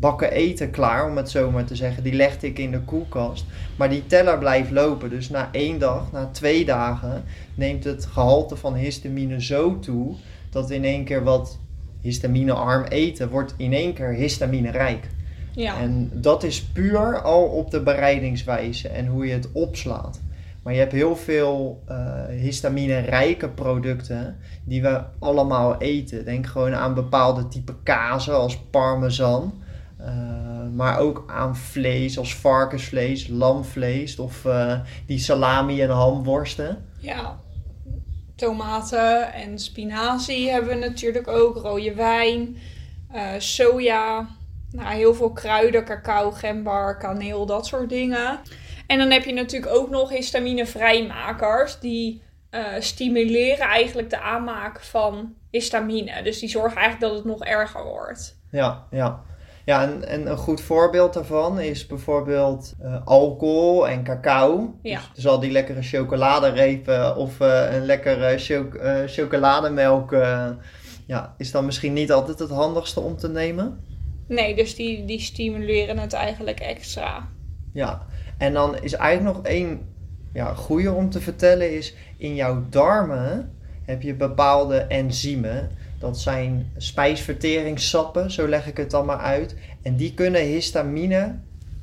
bakken 0.02 0.32
eten 0.32 0.70
klaar, 0.70 1.08
om 1.08 1.16
het 1.16 1.30
zo 1.30 1.50
maar 1.50 1.64
te 1.64 1.76
zeggen. 1.76 2.02
Die 2.02 2.12
legde 2.12 2.46
ik 2.46 2.58
in 2.58 2.70
de 2.70 2.80
koelkast. 2.80 3.44
Maar 3.76 3.90
die 3.90 4.06
teller 4.06 4.38
blijft 4.38 4.70
lopen. 4.70 5.10
Dus 5.10 5.28
na 5.28 5.48
één 5.52 5.78
dag, 5.78 6.12
na 6.12 6.28
twee 6.32 6.64
dagen, 6.64 7.24
neemt 7.54 7.84
het 7.84 8.06
gehalte 8.06 8.56
van 8.56 8.74
histamine 8.74 9.42
zo 9.42 9.78
toe 9.78 10.14
dat 10.50 10.70
in 10.70 10.84
één 10.84 11.04
keer 11.04 11.24
wat 11.24 11.58
histaminearm 12.00 12.84
eten 12.84 13.30
wordt 13.30 13.54
in 13.56 13.72
één 13.72 13.92
keer 13.92 14.12
histaminerijk. 14.12 15.08
Ja. 15.52 15.80
En 15.80 16.10
dat 16.14 16.42
is 16.42 16.62
puur 16.62 17.20
al 17.20 17.44
op 17.44 17.70
de 17.70 17.82
bereidingswijze 17.82 18.88
en 18.88 19.06
hoe 19.06 19.26
je 19.26 19.32
het 19.32 19.52
opslaat. 19.52 20.20
Maar 20.62 20.72
je 20.72 20.78
hebt 20.78 20.92
heel 20.92 21.16
veel 21.16 21.82
uh, 21.88 21.96
histamine-rijke 22.28 23.48
producten 23.48 24.36
die 24.64 24.82
we 24.82 25.00
allemaal 25.18 25.78
eten. 25.78 26.24
Denk 26.24 26.46
gewoon 26.46 26.74
aan 26.74 26.94
bepaalde 26.94 27.48
type 27.48 27.74
kazen 27.82 28.34
als 28.34 28.58
parmesan. 28.58 29.61
Ehm, 30.04 30.74
maar 30.74 30.98
ook 30.98 31.24
aan 31.26 31.56
vlees 31.56 32.18
als 32.18 32.36
varkensvlees, 32.36 33.28
lamvlees 33.28 34.18
of 34.18 34.44
uh, 34.44 34.80
die 35.06 35.18
salami 35.18 35.82
en 35.82 35.90
hamworsten. 35.90 36.84
Ja, 36.98 37.40
tomaten 38.36 39.32
en 39.32 39.58
spinazie 39.58 40.50
hebben 40.50 40.70
we 40.70 40.86
natuurlijk 40.86 41.28
ook, 41.28 41.56
rode 41.56 41.94
wijn, 41.94 42.56
uh, 43.14 43.28
soja, 43.38 44.28
nou, 44.70 44.94
heel 44.94 45.14
veel 45.14 45.32
kruiden, 45.32 45.84
cacao, 45.84 46.30
gember, 46.30 46.96
kaneel, 46.96 47.46
dat 47.46 47.66
soort 47.66 47.88
dingen. 47.88 48.40
En 48.86 48.98
dan 48.98 49.10
heb 49.10 49.24
je 49.24 49.32
natuurlijk 49.32 49.72
ook 49.72 49.90
nog 49.90 50.10
histaminevrijmakers 50.10 51.80
die 51.80 52.22
stimuleren 52.78 53.66
eigenlijk 53.66 54.10
de 54.10 54.20
aanmaak 54.20 54.80
van 54.80 55.34
histamine. 55.50 56.22
Dus 56.22 56.38
die 56.38 56.48
zorgen 56.48 56.76
eigenlijk 56.76 57.12
dat 57.12 57.24
het 57.24 57.32
nog 57.32 57.44
erger 57.44 57.84
wordt. 57.84 58.38
Ja, 58.50 58.86
ja. 58.90 59.22
Ja, 59.64 59.82
en, 59.82 60.08
en 60.08 60.30
een 60.30 60.36
goed 60.36 60.60
voorbeeld 60.60 61.14
daarvan 61.14 61.60
is 61.60 61.86
bijvoorbeeld 61.86 62.74
uh, 62.82 62.96
alcohol 63.04 63.88
en 63.88 64.04
cacao. 64.04 64.74
Ja. 64.82 64.98
Dus, 64.98 65.08
dus 65.14 65.26
al 65.26 65.40
die 65.40 65.50
lekkere 65.50 65.82
chocoladerepen 65.82 67.16
of 67.16 67.40
uh, 67.40 67.74
een 67.74 67.84
lekkere 67.84 68.38
cho 68.38 68.66
chocolademelk... 69.06 70.10
ja, 71.06 71.34
is 71.38 71.50
dan 71.50 71.64
misschien 71.64 71.92
niet 71.92 72.12
altijd 72.12 72.38
het 72.38 72.50
handigste 72.50 73.00
om 73.00 73.16
te 73.16 73.28
nemen. 73.28 73.78
Nee, 74.28 74.56
dus 74.56 74.74
die, 74.74 75.04
die 75.04 75.20
stimuleren 75.20 75.98
het 75.98 76.12
eigenlijk 76.12 76.60
extra. 76.60 77.28
Ja, 77.72 78.06
en 78.38 78.52
dan 78.52 78.82
is 78.82 78.92
eigenlijk 78.92 79.36
nog 79.36 79.46
één 79.46 79.80
ja, 80.32 80.54
goede 80.54 80.92
om 80.92 81.10
te 81.10 81.20
vertellen 81.20 81.76
is... 81.76 81.94
in 82.18 82.34
jouw 82.34 82.64
darmen 82.68 83.52
heb 83.84 84.02
je 84.02 84.14
bepaalde 84.14 84.76
enzymen. 84.76 85.70
Dat 86.02 86.20
zijn 86.20 86.72
spijsverteringssappen, 86.76 88.30
zo 88.30 88.48
leg 88.48 88.66
ik 88.66 88.76
het 88.76 88.90
dan 88.90 89.06
maar 89.06 89.18
uit. 89.18 89.56
En 89.82 89.96
die 89.96 90.14
kunnen 90.14 90.42
histamine 90.42 91.34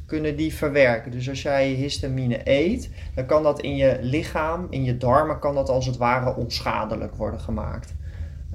kunnen 0.05 0.35
die 0.35 0.53
verwerken. 0.53 1.11
Dus 1.11 1.29
als 1.29 1.41
jij 1.41 1.69
histamine 1.69 2.41
eet, 2.43 2.89
dan 3.15 3.25
kan 3.25 3.43
dat 3.43 3.61
in 3.61 3.75
je 3.75 3.97
lichaam, 4.01 4.67
in 4.69 4.83
je 4.83 4.97
darmen, 4.97 5.39
kan 5.39 5.55
dat 5.55 5.69
als 5.69 5.85
het 5.85 5.97
ware 5.97 6.35
onschadelijk 6.35 7.15
worden 7.15 7.39
gemaakt. 7.39 7.93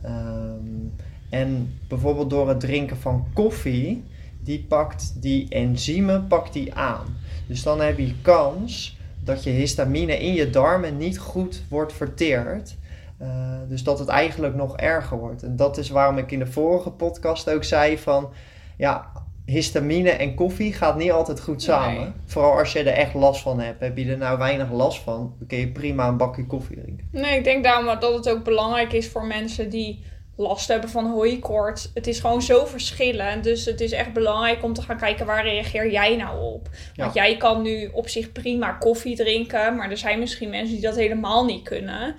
Um, 0.04 0.92
en 1.30 1.78
bijvoorbeeld 1.88 2.30
door 2.30 2.48
het 2.48 2.60
drinken 2.60 2.96
van 2.96 3.26
koffie, 3.34 4.04
die 4.40 4.64
pakt 4.68 5.22
die 5.22 5.48
enzymen 5.48 6.26
pakt 6.26 6.52
die 6.52 6.74
aan. 6.74 7.06
Dus 7.46 7.62
dan 7.62 7.80
heb 7.80 7.98
je 7.98 8.14
kans 8.22 8.98
dat 9.22 9.44
je 9.44 9.50
histamine 9.50 10.18
in 10.18 10.34
je 10.34 10.50
darmen 10.50 10.96
niet 10.96 11.18
goed 11.18 11.62
wordt 11.68 11.92
verteerd. 11.92 12.76
Uh, 13.20 13.28
dus 13.68 13.82
dat 13.82 13.98
het 13.98 14.08
eigenlijk 14.08 14.54
nog 14.54 14.76
erger 14.76 15.18
wordt. 15.18 15.42
En 15.42 15.56
dat 15.56 15.78
is 15.78 15.88
waarom 15.88 16.18
ik 16.18 16.32
in 16.32 16.38
de 16.38 16.46
vorige 16.46 16.90
podcast 16.90 17.50
ook 17.50 17.64
zei 17.64 17.98
van... 17.98 18.32
Ja, 18.76 19.12
histamine 19.44 20.10
en 20.10 20.34
koffie 20.34 20.72
gaat 20.72 20.96
niet 20.96 21.10
altijd 21.10 21.40
goed 21.40 21.62
samen. 21.62 22.00
Nee. 22.00 22.12
Vooral 22.24 22.58
als 22.58 22.72
je 22.72 22.78
er 22.78 22.86
echt 22.86 23.14
last 23.14 23.42
van 23.42 23.60
hebt. 23.60 23.80
Heb 23.80 23.96
je 23.96 24.10
er 24.10 24.18
nou 24.18 24.38
weinig 24.38 24.72
last 24.72 25.02
van, 25.02 25.34
dan 25.38 25.46
kun 25.46 25.58
je 25.58 25.68
prima 25.68 26.08
een 26.08 26.16
bakje 26.16 26.46
koffie 26.46 26.80
drinken. 26.80 27.08
Nee, 27.12 27.38
ik 27.38 27.44
denk 27.44 27.64
daarom 27.64 28.00
dat 28.00 28.14
het 28.14 28.28
ook 28.28 28.44
belangrijk 28.44 28.92
is 28.92 29.08
voor 29.08 29.26
mensen 29.26 29.70
die 29.70 30.04
last 30.36 30.68
hebben 30.68 30.90
van 30.90 31.10
hooikoorts. 31.10 31.90
Het 31.94 32.06
is 32.06 32.20
gewoon 32.20 32.42
zo 32.42 32.64
verschillend. 32.64 33.44
Dus 33.44 33.64
het 33.64 33.80
is 33.80 33.92
echt 33.92 34.12
belangrijk 34.12 34.62
om 34.62 34.72
te 34.72 34.82
gaan 34.82 34.98
kijken 34.98 35.26
waar 35.26 35.44
reageer 35.44 35.90
jij 35.90 36.16
nou 36.16 36.42
op. 36.54 36.68
Want 36.96 37.14
jij 37.14 37.36
kan 37.36 37.62
nu 37.62 37.90
op 37.92 38.08
zich 38.08 38.32
prima 38.32 38.72
koffie 38.72 39.16
drinken. 39.16 39.76
Maar 39.76 39.90
er 39.90 39.96
zijn 39.96 40.18
misschien 40.18 40.50
mensen 40.50 40.74
die 40.74 40.84
dat 40.84 40.96
helemaal 40.96 41.44
niet 41.44 41.62
kunnen. 41.62 42.16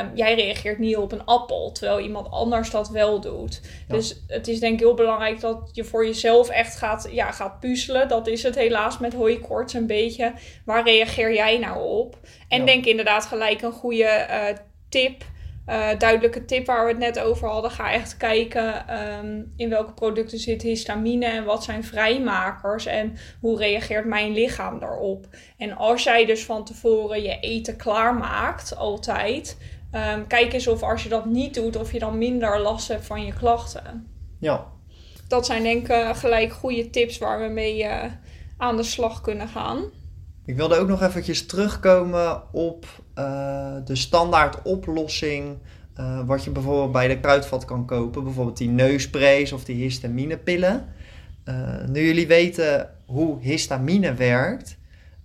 Um, 0.00 0.10
jij 0.14 0.34
reageert 0.34 0.78
niet 0.78 0.96
op 0.96 1.12
een 1.12 1.24
appel. 1.24 1.72
Terwijl 1.72 2.00
iemand 2.00 2.30
anders 2.30 2.70
dat 2.70 2.88
wel 2.88 3.20
doet. 3.20 3.60
Ja. 3.88 3.94
Dus 3.94 4.22
het 4.26 4.48
is 4.48 4.60
denk 4.60 4.72
ik 4.72 4.80
heel 4.80 4.94
belangrijk 4.94 5.40
dat 5.40 5.68
je 5.72 5.84
voor 5.84 6.06
jezelf 6.06 6.48
echt 6.48 6.76
gaat, 6.76 7.08
ja, 7.10 7.30
gaat 7.30 7.60
puzzelen. 7.60 8.08
Dat 8.08 8.26
is 8.26 8.42
het 8.42 8.54
helaas 8.54 8.98
met 8.98 9.14
hooikoorts 9.14 9.74
een 9.74 9.86
beetje. 9.86 10.32
Waar 10.64 10.84
reageer 10.84 11.34
jij 11.34 11.58
nou 11.58 11.88
op? 11.88 12.18
En 12.48 12.58
Ja. 12.58 12.66
denk 12.66 12.84
inderdaad 12.84 13.26
gelijk 13.26 13.62
een 13.62 13.72
goede 13.72 14.04
eh, 14.04 14.56
tip 14.88 15.24
uh, 15.68 15.88
duidelijke 15.98 16.44
tip 16.44 16.66
waar 16.66 16.84
we 16.84 16.90
het 16.90 16.98
net 17.00 17.18
over 17.18 17.48
hadden. 17.48 17.70
Ga 17.70 17.92
echt 17.92 18.16
kijken 18.16 18.84
um, 19.18 19.52
in 19.56 19.68
welke 19.68 19.92
producten 19.92 20.38
zit 20.38 20.62
histamine 20.62 21.26
en 21.26 21.44
wat 21.44 21.64
zijn 21.64 21.84
vrijmakers 21.84 22.86
en 22.86 23.16
hoe 23.40 23.58
reageert 23.58 24.04
mijn 24.04 24.32
lichaam 24.32 24.78
daarop. 24.78 25.26
En 25.56 25.76
als 25.76 26.02
jij 26.02 26.26
dus 26.26 26.44
van 26.44 26.64
tevoren 26.64 27.22
je 27.22 27.38
eten 27.40 27.76
klaarmaakt, 27.76 28.76
altijd, 28.76 29.58
um, 29.92 30.26
kijk 30.26 30.52
eens 30.52 30.66
of 30.66 30.82
als 30.82 31.02
je 31.02 31.08
dat 31.08 31.24
niet 31.24 31.54
doet, 31.54 31.76
of 31.76 31.92
je 31.92 31.98
dan 31.98 32.18
minder 32.18 32.60
last 32.60 32.88
hebt 32.88 33.06
van 33.06 33.24
je 33.24 33.32
klachten. 33.32 34.06
Ja, 34.40 34.66
Dat 35.28 35.46
zijn 35.46 35.62
denk 35.62 35.82
ik 35.82 35.96
uh, 35.96 36.14
gelijk 36.14 36.52
goede 36.52 36.90
tips 36.90 37.18
waar 37.18 37.40
we 37.40 37.48
mee 37.48 37.82
uh, 37.82 38.04
aan 38.58 38.76
de 38.76 38.82
slag 38.82 39.20
kunnen 39.20 39.48
gaan. 39.48 39.84
Ik 40.46 40.56
wilde 40.56 40.76
ook 40.76 40.88
nog 40.88 41.02
eventjes 41.02 41.46
terugkomen 41.46 42.52
op 42.52 42.86
uh, 43.18 43.76
de 43.84 43.96
standaard 43.96 44.62
oplossing. 44.62 45.58
Uh, 46.00 46.26
wat 46.26 46.44
je 46.44 46.50
bijvoorbeeld 46.50 46.92
bij 46.92 47.08
de 47.08 47.20
kruidvat 47.20 47.64
kan 47.64 47.86
kopen. 47.86 48.24
Bijvoorbeeld 48.24 48.56
die 48.56 48.68
neussprays 48.68 49.52
of 49.52 49.64
die 49.64 49.76
histaminepillen. 49.76 50.86
Uh, 51.44 51.84
nu 51.88 52.04
jullie 52.04 52.26
weten 52.26 52.90
hoe 53.06 53.40
histamine 53.40 54.14
werkt, 54.14 54.76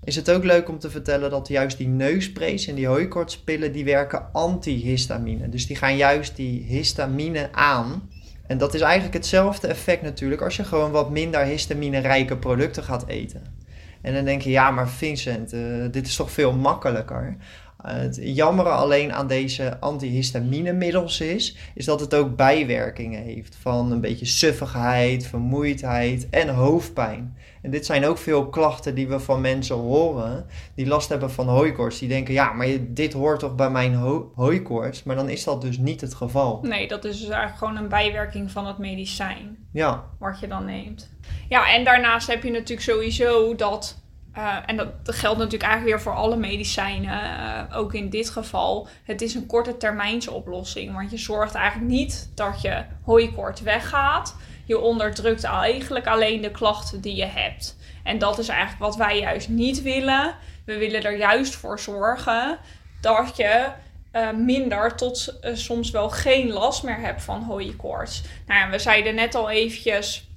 is 0.04 0.16
het 0.16 0.32
ook 0.32 0.44
leuk 0.44 0.70
om 0.70 0.80
te 0.80 0.90
vertellen 0.90 1.30
dat 1.30 1.48
juist 1.48 1.78
die 1.78 1.88
neussprays 1.88 2.68
en 2.68 2.76
die 2.76 2.88
hooikoortspillen 2.88 3.72
die 3.72 3.86
werken 3.86 4.34
antihistamine. 4.34 5.50
Dus 5.50 5.68
die 5.68 5.76
gaan 5.76 5.98
juist 5.98 6.36
die 6.36 6.64
histamine 6.64 7.50
aan. 7.52 8.10
En 8.48 8.58
dat 8.58 8.74
is 8.74 8.82
eigenlijk 8.82 9.14
hetzelfde 9.14 9.68
effect 9.68 10.02
natuurlijk 10.02 10.42
als 10.42 10.56
je 10.56 10.64
gewoon 10.64 10.92
wat 10.92 11.10
minder 11.10 11.44
histamine-rijke 11.44 12.38
producten 12.38 12.84
gaat 12.84 13.08
eten. 13.08 13.61
En 14.02 14.14
dan 14.14 14.26
denk 14.26 14.42
je, 14.42 14.50
ja, 14.50 14.72
maar 14.72 14.90
Vincent, 14.90 15.54
uh, 15.54 15.86
dit 15.92 16.08
is 16.08 16.16
toch 16.16 16.32
veel 16.32 16.54
makkelijker. 16.54 17.36
Het 17.82 18.20
jammere 18.22 18.70
alleen 18.70 19.14
aan 19.14 19.28
deze 19.28 19.80
antihistamine-middels 19.80 21.22
is, 21.22 21.58
is 21.76 21.86
dat 21.86 22.00
het 22.00 22.14
ook 22.14 22.36
bijwerkingen 22.36 23.24
heeft 23.24 23.56
van 23.56 23.92
een 23.92 24.02
beetje 24.02 24.26
suffigheid, 24.26 25.28
vermoeidheid 25.28 26.30
en 26.30 26.50
hoofdpijn. 26.50 27.38
En 27.62 27.72
dit 27.72 27.86
zijn 27.86 28.06
ook 28.06 28.18
veel 28.18 28.50
klachten 28.50 28.96
die 28.96 29.08
we 29.08 29.20
van 29.20 29.42
mensen 29.42 29.76
horen 29.76 30.46
die 30.76 30.88
last 30.88 31.10
hebben 31.10 31.32
van 31.32 31.48
hooikoorts. 31.48 32.00
Die 32.00 32.10
denken, 32.10 32.34
ja, 32.34 32.54
maar 32.54 32.68
dit 32.88 33.14
hoort 33.14 33.40
toch 33.40 33.56
bij 33.56 33.70
mijn 33.70 33.94
ho 33.94 34.32
hooikoorts? 34.36 35.04
Maar 35.04 35.16
dan 35.16 35.30
is 35.30 35.44
dat 35.44 35.62
dus 35.62 35.78
niet 35.78 36.02
het 36.02 36.14
geval. 36.14 36.60
Nee, 36.62 36.88
dat 36.88 37.06
is 37.06 37.20
dus 37.20 37.30
eigenlijk 37.30 37.58
gewoon 37.58 37.78
een 37.78 37.90
bijwerking 37.90 38.52
van 38.52 38.68
het 38.68 38.78
medicijn. 38.78 39.58
Ja. 39.72 40.04
Wat 40.20 40.40
je 40.40 40.48
dan 40.48 40.66
neemt. 40.66 41.10
Ja, 41.50 41.74
en 41.74 41.84
daarnaast 41.84 42.28
heb 42.28 42.44
je 42.44 42.52
natuurlijk 42.52 42.82
sowieso 42.82 43.56
dat... 43.56 44.01
Uh, 44.38 44.58
en 44.66 44.76
dat 44.76 44.88
geldt 45.04 45.38
natuurlijk 45.38 45.64
eigenlijk 45.64 45.96
weer 45.96 46.04
voor 46.04 46.22
alle 46.22 46.36
medicijnen, 46.36 47.24
uh, 47.70 47.78
ook 47.78 47.94
in 47.94 48.10
dit 48.10 48.30
geval. 48.30 48.88
Het 49.04 49.22
is 49.22 49.36
een 49.36 49.46
korte 49.46 49.78
termijnsoplossing, 49.78 50.94
want 50.94 51.12
je 51.12 51.18
zorgt 51.18 51.56
eigenlijk 51.56 51.92
niet 51.92 52.32
dat 52.36 52.62
je 52.62 52.84
hooikoort 53.04 53.62
weggaat. 53.62 54.36
Je 54.66 54.80
onderdrukt 54.80 55.44
eigenlijk 55.44 56.08
alleen 56.08 56.42
de 56.42 56.52
klachten 56.52 57.02
die 57.02 57.16
je 57.16 57.26
hebt. 57.26 57.78
En 58.04 58.18
dat 58.18 58.40
is 58.40 58.48
eigenlijk 58.48 58.80
wat 58.80 58.96
wij 58.96 59.20
juist 59.20 59.50
niet 59.50 59.82
willen. 59.82 60.36
We 60.66 60.78
willen 60.78 61.04
er 61.04 61.18
juist 61.18 61.56
voor 61.56 61.80
zorgen 61.80 62.58
dat 63.02 63.38
je 63.38 63.68
uh, 64.14 64.32
minder 64.32 64.96
tot 64.96 65.40
soms 65.54 65.92
wel 65.92 66.10
geen 66.10 66.52
last 66.52 66.84
meer 66.84 67.00
hebt 67.00 67.24
van 67.24 67.44
hooikoorts. 67.44 68.24
Nou 68.48 68.72
we 68.72 68.80
zeiden 68.80 69.16
net 69.16 69.36
al 69.36 69.50
eventjes, 69.50 70.30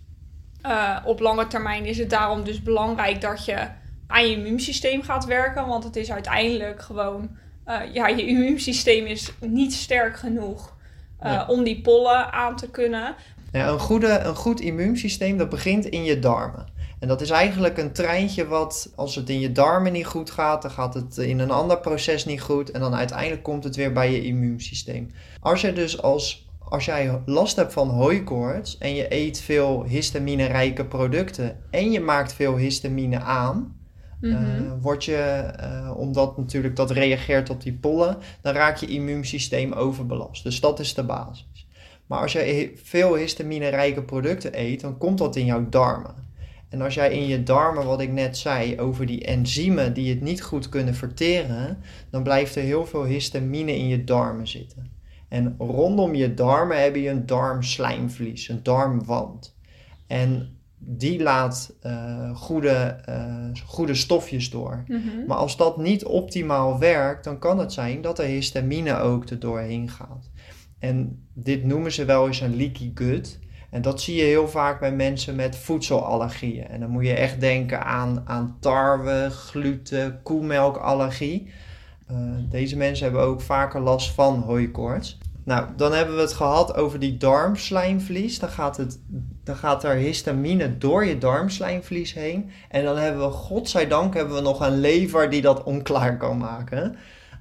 op 1.04 1.20
lange 1.20 1.46
termijn 1.46 1.84
is 1.86 1.98
het 1.98 2.10
daarom 2.10 2.44
dus 2.44 2.62
belangrijk 2.62 3.20
dat 3.20 3.44
je 3.44 3.68
aan 4.06 4.28
je 4.28 4.36
immuunsysteem 4.36 5.02
gaat 5.02 5.24
werken. 5.24 5.66
Want 5.66 5.84
het 5.84 5.96
is 5.96 6.12
uiteindelijk 6.12 6.82
gewoon, 6.82 7.30
ja, 7.92 8.08
je 8.08 8.26
immuunsysteem 8.26 9.06
is 9.06 9.32
niet 9.40 9.72
sterk 9.72 10.16
genoeg 10.16 10.72
Ja. 11.20 11.46
om 11.48 11.64
die 11.64 11.80
pollen 11.80 12.32
aan 12.32 12.56
te 12.56 12.70
kunnen. 12.70 13.14
Ja, 13.52 13.68
een, 13.68 13.78
goede, 13.78 14.18
een 14.18 14.34
goed 14.34 14.60
immuunsysteem 14.60 15.38
dat 15.38 15.48
begint 15.48 15.84
in 15.84 16.04
je 16.04 16.18
darmen. 16.18 16.66
En 17.00 17.08
dat 17.08 17.20
is 17.20 17.30
eigenlijk 17.30 17.78
een 17.78 17.92
treintje 17.92 18.46
wat, 18.46 18.92
als 18.96 19.14
het 19.14 19.28
in 19.30 19.40
je 19.40 19.52
darmen 19.52 19.92
niet 19.92 20.06
goed 20.06 20.30
gaat, 20.30 20.62
dan 20.62 20.70
gaat 20.70 20.94
het 20.94 21.16
in 21.16 21.38
een 21.38 21.50
ander 21.50 21.78
proces 21.78 22.24
niet 22.24 22.40
goed. 22.40 22.70
En 22.70 22.80
dan 22.80 22.94
uiteindelijk 22.94 23.42
komt 23.42 23.64
het 23.64 23.76
weer 23.76 23.92
bij 23.92 24.12
je 24.12 24.22
immuunsysteem. 24.24 25.10
Als 25.40 25.60
je 25.60 25.72
dus 25.72 26.02
als, 26.02 26.48
als 26.68 26.84
jij 26.84 27.20
last 27.26 27.56
hebt 27.56 27.72
van 27.72 27.88
hooikoorts 27.88 28.78
en 28.78 28.94
je 28.94 29.06
eet 29.14 29.40
veel 29.40 29.84
histamine-rijke 29.84 30.84
producten 30.84 31.56
en 31.70 31.90
je 31.90 32.00
maakt 32.00 32.32
veel 32.32 32.56
histamine 32.56 33.20
aan, 33.20 33.76
Mhm. 34.32 34.64
uh, 34.64 34.72
word 34.80 35.04
je, 35.04 35.52
uh, 35.60 35.96
omdat 35.96 36.36
natuurlijk 36.36 36.76
dat 36.76 36.90
reageert 36.90 37.50
op 37.50 37.62
die 37.62 37.72
pollen, 37.72 38.16
dan 38.40 38.54
raakt 38.54 38.80
je 38.80 38.86
immuunsysteem 38.86 39.72
overbelast. 39.72 40.42
Dus 40.42 40.60
dat 40.60 40.80
is 40.80 40.94
de 40.94 41.04
basis. 41.04 41.66
Maar 42.06 42.20
als 42.20 42.32
je 42.32 42.72
veel 42.82 43.14
histamine-rijke 43.14 44.02
producten 44.02 44.60
eet, 44.60 44.80
dan 44.80 44.98
komt 44.98 45.18
dat 45.18 45.36
in 45.36 45.44
jouw 45.44 45.68
darmen. 45.68 46.14
En 46.68 46.82
als 46.82 46.94
jij 46.94 47.12
in 47.12 47.26
je 47.26 47.42
darmen, 47.42 47.86
wat 47.86 48.00
ik 48.00 48.12
net 48.12 48.36
zei, 48.36 48.80
over 48.80 49.06
die 49.06 49.24
enzymen 49.24 49.94
die 49.94 50.10
het 50.10 50.20
niet 50.20 50.42
goed 50.42 50.68
kunnen 50.68 50.94
verteren, 50.94 51.78
dan 52.10 52.22
blijft 52.22 52.56
er 52.56 52.62
heel 52.62 52.86
veel 52.86 53.04
histamine 53.04 53.76
in 53.76 53.88
je 53.88 54.04
darmen 54.04 54.48
zitten. 54.48 54.90
En 55.28 55.54
rondom 55.58 56.14
je 56.14 56.34
darmen 56.34 56.82
heb 56.82 56.96
je 56.96 57.08
een 57.08 57.26
darmslijmvlies, 57.26 58.48
een 58.48 58.62
darmwand. 58.62 59.56
En 60.06 60.58
die 60.86 61.22
laat 61.22 61.74
uh, 61.82 62.36
goede, 62.36 63.00
uh, 63.08 63.62
goede 63.66 63.94
stofjes 63.94 64.50
door. 64.50 64.84
Mhm. 64.86 65.26
Maar 65.26 65.36
als 65.36 65.56
dat 65.56 65.76
niet 65.76 66.04
optimaal 66.04 66.78
werkt, 66.78 67.24
dan 67.24 67.38
kan 67.38 67.58
het 67.58 67.72
zijn 67.72 68.00
dat 68.00 68.16
de 68.16 68.24
histamine 68.24 68.98
ook 68.98 69.28
er 69.28 69.38
doorheen 69.38 69.88
gaat. 69.88 70.30
En 70.78 71.26
dit 71.32 71.64
noemen 71.64 71.92
ze 71.92 72.04
wel 72.04 72.26
eens 72.26 72.40
een 72.40 72.56
leaky 72.56 72.90
gut. 72.94 73.38
En 73.70 73.82
dat 73.82 74.00
zie 74.00 74.16
je 74.16 74.22
heel 74.22 74.48
vaak 74.48 74.80
bij 74.80 74.92
mensen 74.92 75.34
met 75.34 75.56
voedselallergieën. 75.56 76.68
En 76.68 76.80
dan 76.80 76.90
moet 76.90 77.06
je 77.06 77.14
echt 77.14 77.40
denken 77.40 77.84
aan, 77.84 78.22
aan 78.24 78.56
tarwe, 78.60 79.26
gluten, 79.30 80.20
koemelkallergie. 80.22 81.52
Uh, 82.10 82.18
deze 82.48 82.76
mensen 82.76 83.04
hebben 83.04 83.22
ook 83.22 83.40
vaker 83.40 83.80
last 83.80 84.10
van 84.10 84.40
hooikoorts. 84.40 85.18
Nou, 85.44 85.68
dan 85.76 85.92
hebben 85.92 86.14
we 86.14 86.20
het 86.20 86.32
gehad 86.32 86.74
over 86.74 86.98
die 86.98 87.16
darmslijmvlies. 87.16 88.38
Dan 88.38 88.48
gaat, 88.48 88.76
het, 88.76 89.00
dan 89.44 89.56
gaat 89.56 89.84
er 89.84 89.94
histamine 89.94 90.78
door 90.78 91.04
je 91.04 91.18
darmslijmvlies 91.18 92.14
heen. 92.14 92.50
En 92.68 92.84
dan 92.84 92.96
hebben 92.96 93.22
we, 93.22 93.32
godzijdank, 93.32 94.14
hebben 94.14 94.34
we 94.34 94.40
nog 94.40 94.60
een 94.60 94.80
lever 94.80 95.30
die 95.30 95.42
dat 95.42 95.62
onklaar 95.62 96.16
kan 96.16 96.38
maken. 96.38 96.96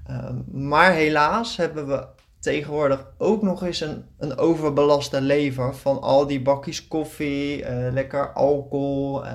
Uh, 0.10 0.30
maar 0.52 0.94
helaas 0.94 1.58
hebben 1.58 1.88
we 1.88 2.08
tegenwoordig 2.40 3.08
ook 3.18 3.42
nog 3.42 3.64
eens 3.64 3.82
een, 3.82 4.06
een 4.18 4.38
overbelaste 4.38 5.22
lever 5.22 5.76
van 5.76 6.02
al 6.02 6.28
die 6.28 6.42
bakjes 6.42 6.88
koffie, 6.88 7.62
uh, 7.62 7.92
lekker 7.92 8.34
alcohol, 8.34 9.26
uh, 9.26 9.32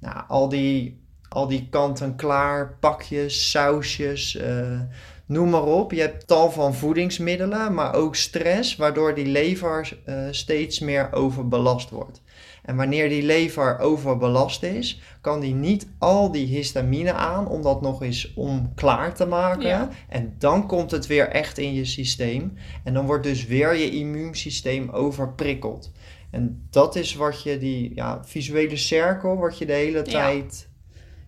nou, 0.00 0.24
al 0.28 0.48
die, 0.48 1.04
al 1.28 1.46
die 1.46 1.68
kant-en-klaar 1.70 2.76
pakjes, 2.80 3.50
sausjes, 3.50 4.34
uh, 4.34 4.80
noem 5.26 5.50
maar 5.50 5.64
op. 5.64 5.92
Je 5.92 6.00
hebt 6.00 6.26
tal 6.26 6.50
van 6.50 6.74
voedingsmiddelen, 6.74 7.74
maar 7.74 7.94
ook 7.94 8.16
stress, 8.16 8.76
waardoor 8.76 9.14
die 9.14 9.26
lever 9.26 9.98
steeds 10.30 10.78
meer 10.78 11.12
overbelast 11.12 11.90
wordt. 11.90 12.22
En 12.62 12.76
wanneer 12.76 13.08
die 13.08 13.22
lever 13.22 13.78
overbelast 13.78 14.62
is, 14.62 15.00
kan 15.20 15.40
die 15.40 15.54
niet 15.54 15.88
al 15.98 16.32
die 16.32 16.46
histamine 16.46 17.12
aan 17.12 17.48
om 17.48 17.62
dat 17.62 17.80
nog 17.80 18.02
eens 18.02 18.34
om 18.34 18.74
klaar 18.74 19.14
te 19.14 19.26
maken. 19.26 19.66
Ja. 19.66 19.88
En 20.08 20.34
dan 20.38 20.66
komt 20.66 20.90
het 20.90 21.06
weer 21.06 21.28
echt 21.28 21.58
in 21.58 21.74
je 21.74 21.84
systeem. 21.84 22.52
En 22.84 22.94
dan 22.94 23.06
wordt 23.06 23.24
dus 23.24 23.46
weer 23.46 23.74
je 23.74 23.90
immuunsysteem 23.90 24.90
overprikkeld. 24.90 25.92
En 26.30 26.66
dat 26.70 26.96
is 26.96 27.14
wat 27.14 27.42
je, 27.42 27.58
die 27.58 27.92
ja, 27.94 28.24
visuele 28.24 28.76
cirkel, 28.76 29.36
wat 29.36 29.58
je 29.58 29.66
de 29.66 29.72
hele 29.72 30.02
tijd. 30.02 30.68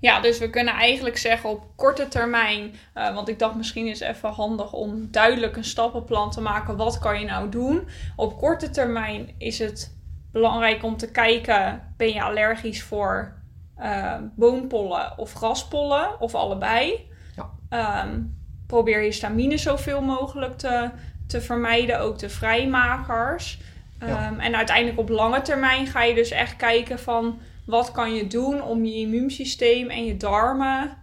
Ja, 0.04 0.20
dus 0.20 0.38
we 0.38 0.50
kunnen 0.50 0.75
eigenlijk 0.75 1.16
zeggen 1.16 1.50
op 1.50 1.66
korte 1.76 2.08
termijn, 2.08 2.75
uh, 2.94 3.14
want 3.14 3.28
ik 3.28 3.38
dacht 3.38 3.54
misschien 3.54 3.87
is 3.87 4.00
het 4.00 4.08
even 4.08 4.28
handig 4.28 4.73
om 4.73 5.08
duidelijk 5.11 5.56
een 5.56 5.64
stappenplan 5.64 6.30
te 6.30 6.40
maken. 6.40 6.76
Wat 6.76 6.99
kan 6.99 7.20
je 7.20 7.26
nou 7.26 7.49
doen? 7.49 7.88
Op 8.16 8.38
korte 8.38 8.70
termijn 8.70 9.34
is 9.38 9.58
het 9.58 9.96
belangrijk 10.32 10.82
om 10.82 10.96
te 10.96 11.11
kijken: 11.11 11.82
ben 11.96 12.12
je 12.12 12.23
allergisch 12.23 12.82
voor 12.82 13.32
uh, 13.78 14.14
boompollen 14.37 15.18
of 15.18 15.32
graspollen 15.32 16.20
of 16.20 16.34
allebei? 16.34 17.11
Ja. 17.37 18.02
Um, 18.04 18.38
probeer 18.66 19.00
histamine 19.00 19.56
zoveel 19.56 20.02
mogelijk 20.02 20.58
te, 20.58 20.90
te 21.26 21.40
vermijden, 21.40 22.00
ook 22.00 22.18
de 22.18 22.28
vrijmakers. 22.28 23.58
Um, 24.02 24.08
Ja. 24.08 24.38
En 24.38 24.56
uiteindelijk 24.56 24.99
op 24.99 25.08
lange 25.08 25.42
termijn 25.42 25.87
ga 25.87 26.02
je 26.02 26.14
dus 26.14 26.30
echt 26.30 26.56
kijken 26.56 26.99
van 26.99 27.38
wat 27.66 27.92
kan 27.92 28.14
je 28.14 28.26
doen 28.26 28.62
om 28.62 28.85
je 28.85 28.94
immuunsysteem 28.94 29.90
en 29.90 30.04
je 30.04 30.16
darmen 30.16 31.02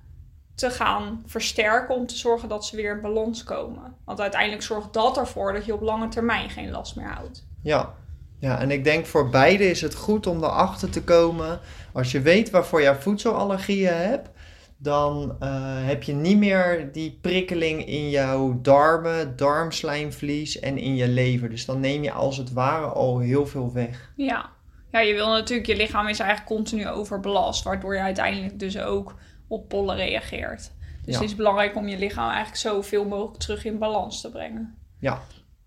te 0.55 0.69
gaan 0.69 1.23
versterken 1.25 1.95
om 1.95 2.07
te 2.07 2.17
zorgen 2.17 2.49
dat 2.49 2.65
ze 2.65 2.75
weer 2.75 2.95
in 2.95 3.01
balans 3.01 3.43
komen. 3.43 3.95
Want 4.05 4.21
uiteindelijk 4.21 4.61
zorgt 4.61 4.93
dat 4.93 5.17
ervoor 5.17 5.53
dat 5.53 5.65
je 5.65 5.73
op 5.73 5.81
lange 5.81 6.07
termijn 6.07 6.49
geen 6.49 6.71
last 6.71 6.95
meer 6.95 7.09
houdt. 7.09 7.45
Ja. 7.61 7.93
ja, 8.39 8.59
en 8.59 8.71
ik 8.71 8.83
denk 8.83 9.05
voor 9.05 9.29
beide 9.29 9.69
is 9.69 9.81
het 9.81 9.95
goed 9.95 10.27
om 10.27 10.43
erachter 10.43 10.89
te 10.89 11.03
komen. 11.03 11.59
Als 11.93 12.11
je 12.11 12.21
weet 12.21 12.49
waarvoor 12.49 12.81
je 12.81 12.95
voedselallergieën 12.99 13.93
hebt, 13.93 14.29
dan 14.77 15.35
uh, 15.43 15.49
heb 15.85 16.03
je 16.03 16.13
niet 16.13 16.37
meer 16.37 16.91
die 16.91 17.17
prikkeling 17.21 17.85
in 17.87 18.09
jouw 18.09 18.59
darmen, 18.61 19.37
darmslijmvlies 19.37 20.59
en 20.59 20.77
in 20.77 20.95
je 20.95 21.07
lever. 21.07 21.49
Dus 21.49 21.65
dan 21.65 21.79
neem 21.79 22.03
je 22.03 22.11
als 22.11 22.37
het 22.37 22.53
ware 22.53 22.85
al 22.85 23.19
heel 23.19 23.47
veel 23.47 23.73
weg. 23.73 24.11
Ja. 24.15 24.49
Ja, 24.91 24.99
je 24.99 25.13
wil 25.13 25.27
natuurlijk, 25.27 25.67
je 25.67 25.75
lichaam 25.75 26.07
is 26.07 26.19
eigenlijk 26.19 26.49
continu 26.49 26.87
overbelast, 26.87 27.63
waardoor 27.63 27.93
je 27.93 28.01
uiteindelijk 28.01 28.59
dus 28.59 28.79
ook 28.79 29.15
op 29.47 29.67
pollen 29.69 29.95
reageert. 29.95 30.71
Dus 31.05 31.13
Ja. 31.13 31.21
het 31.21 31.29
is 31.29 31.35
belangrijk 31.35 31.75
om 31.75 31.87
je 31.87 31.97
lichaam 31.97 32.29
eigenlijk 32.29 32.57
zoveel 32.57 33.05
mogelijk 33.05 33.37
terug 33.37 33.65
in 33.65 33.77
balans 33.77 34.21
te 34.21 34.29
brengen. 34.29 34.77
Ja, 34.99 35.21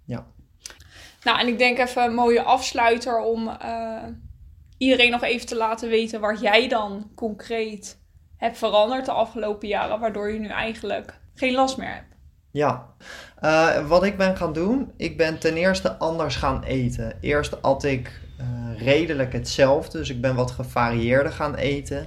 ja. 0.04 0.26
Nou, 1.24 1.38
en 1.38 1.46
ik 1.48 1.58
denk 1.58 1.78
even 1.78 2.02
een 2.02 2.14
mooie 2.14 2.42
afsluiter 2.42 3.18
om 3.18 3.48
uh, 3.64 4.02
iedereen 4.78 5.10
nog 5.10 5.22
even 5.22 5.46
te 5.46 5.56
laten 5.56 5.88
weten 5.88 6.20
waar 6.20 6.40
jij 6.40 6.68
dan 6.68 7.10
concreet 7.14 8.02
hebt 8.36 8.58
veranderd 8.58 9.04
de 9.04 9.12
afgelopen 9.12 9.68
jaren, 9.68 10.00
waardoor 10.00 10.32
je 10.32 10.38
nu 10.38 10.48
eigenlijk 10.48 11.20
geen 11.34 11.54
last 11.54 11.76
meer 11.76 11.94
hebt. 11.94 12.14
Ja, 12.50 12.94
uh, 13.42 13.88
wat 13.88 14.04
ik 14.04 14.16
ben 14.16 14.36
gaan 14.36 14.52
doen, 14.52 14.92
ik 14.96 15.16
ben 15.16 15.38
ten 15.38 15.54
eerste 15.56 15.98
anders 15.98 16.36
gaan 16.36 16.62
eten. 16.62 17.18
Eerst 17.20 17.62
at 17.62 17.84
ik 17.84 18.20
redelijk 18.78 19.32
hetzelfde, 19.32 19.98
dus 19.98 20.10
ik 20.10 20.20
ben 20.20 20.34
wat 20.34 20.50
gevarieerder 20.50 21.32
gaan 21.32 21.54
eten. 21.54 22.06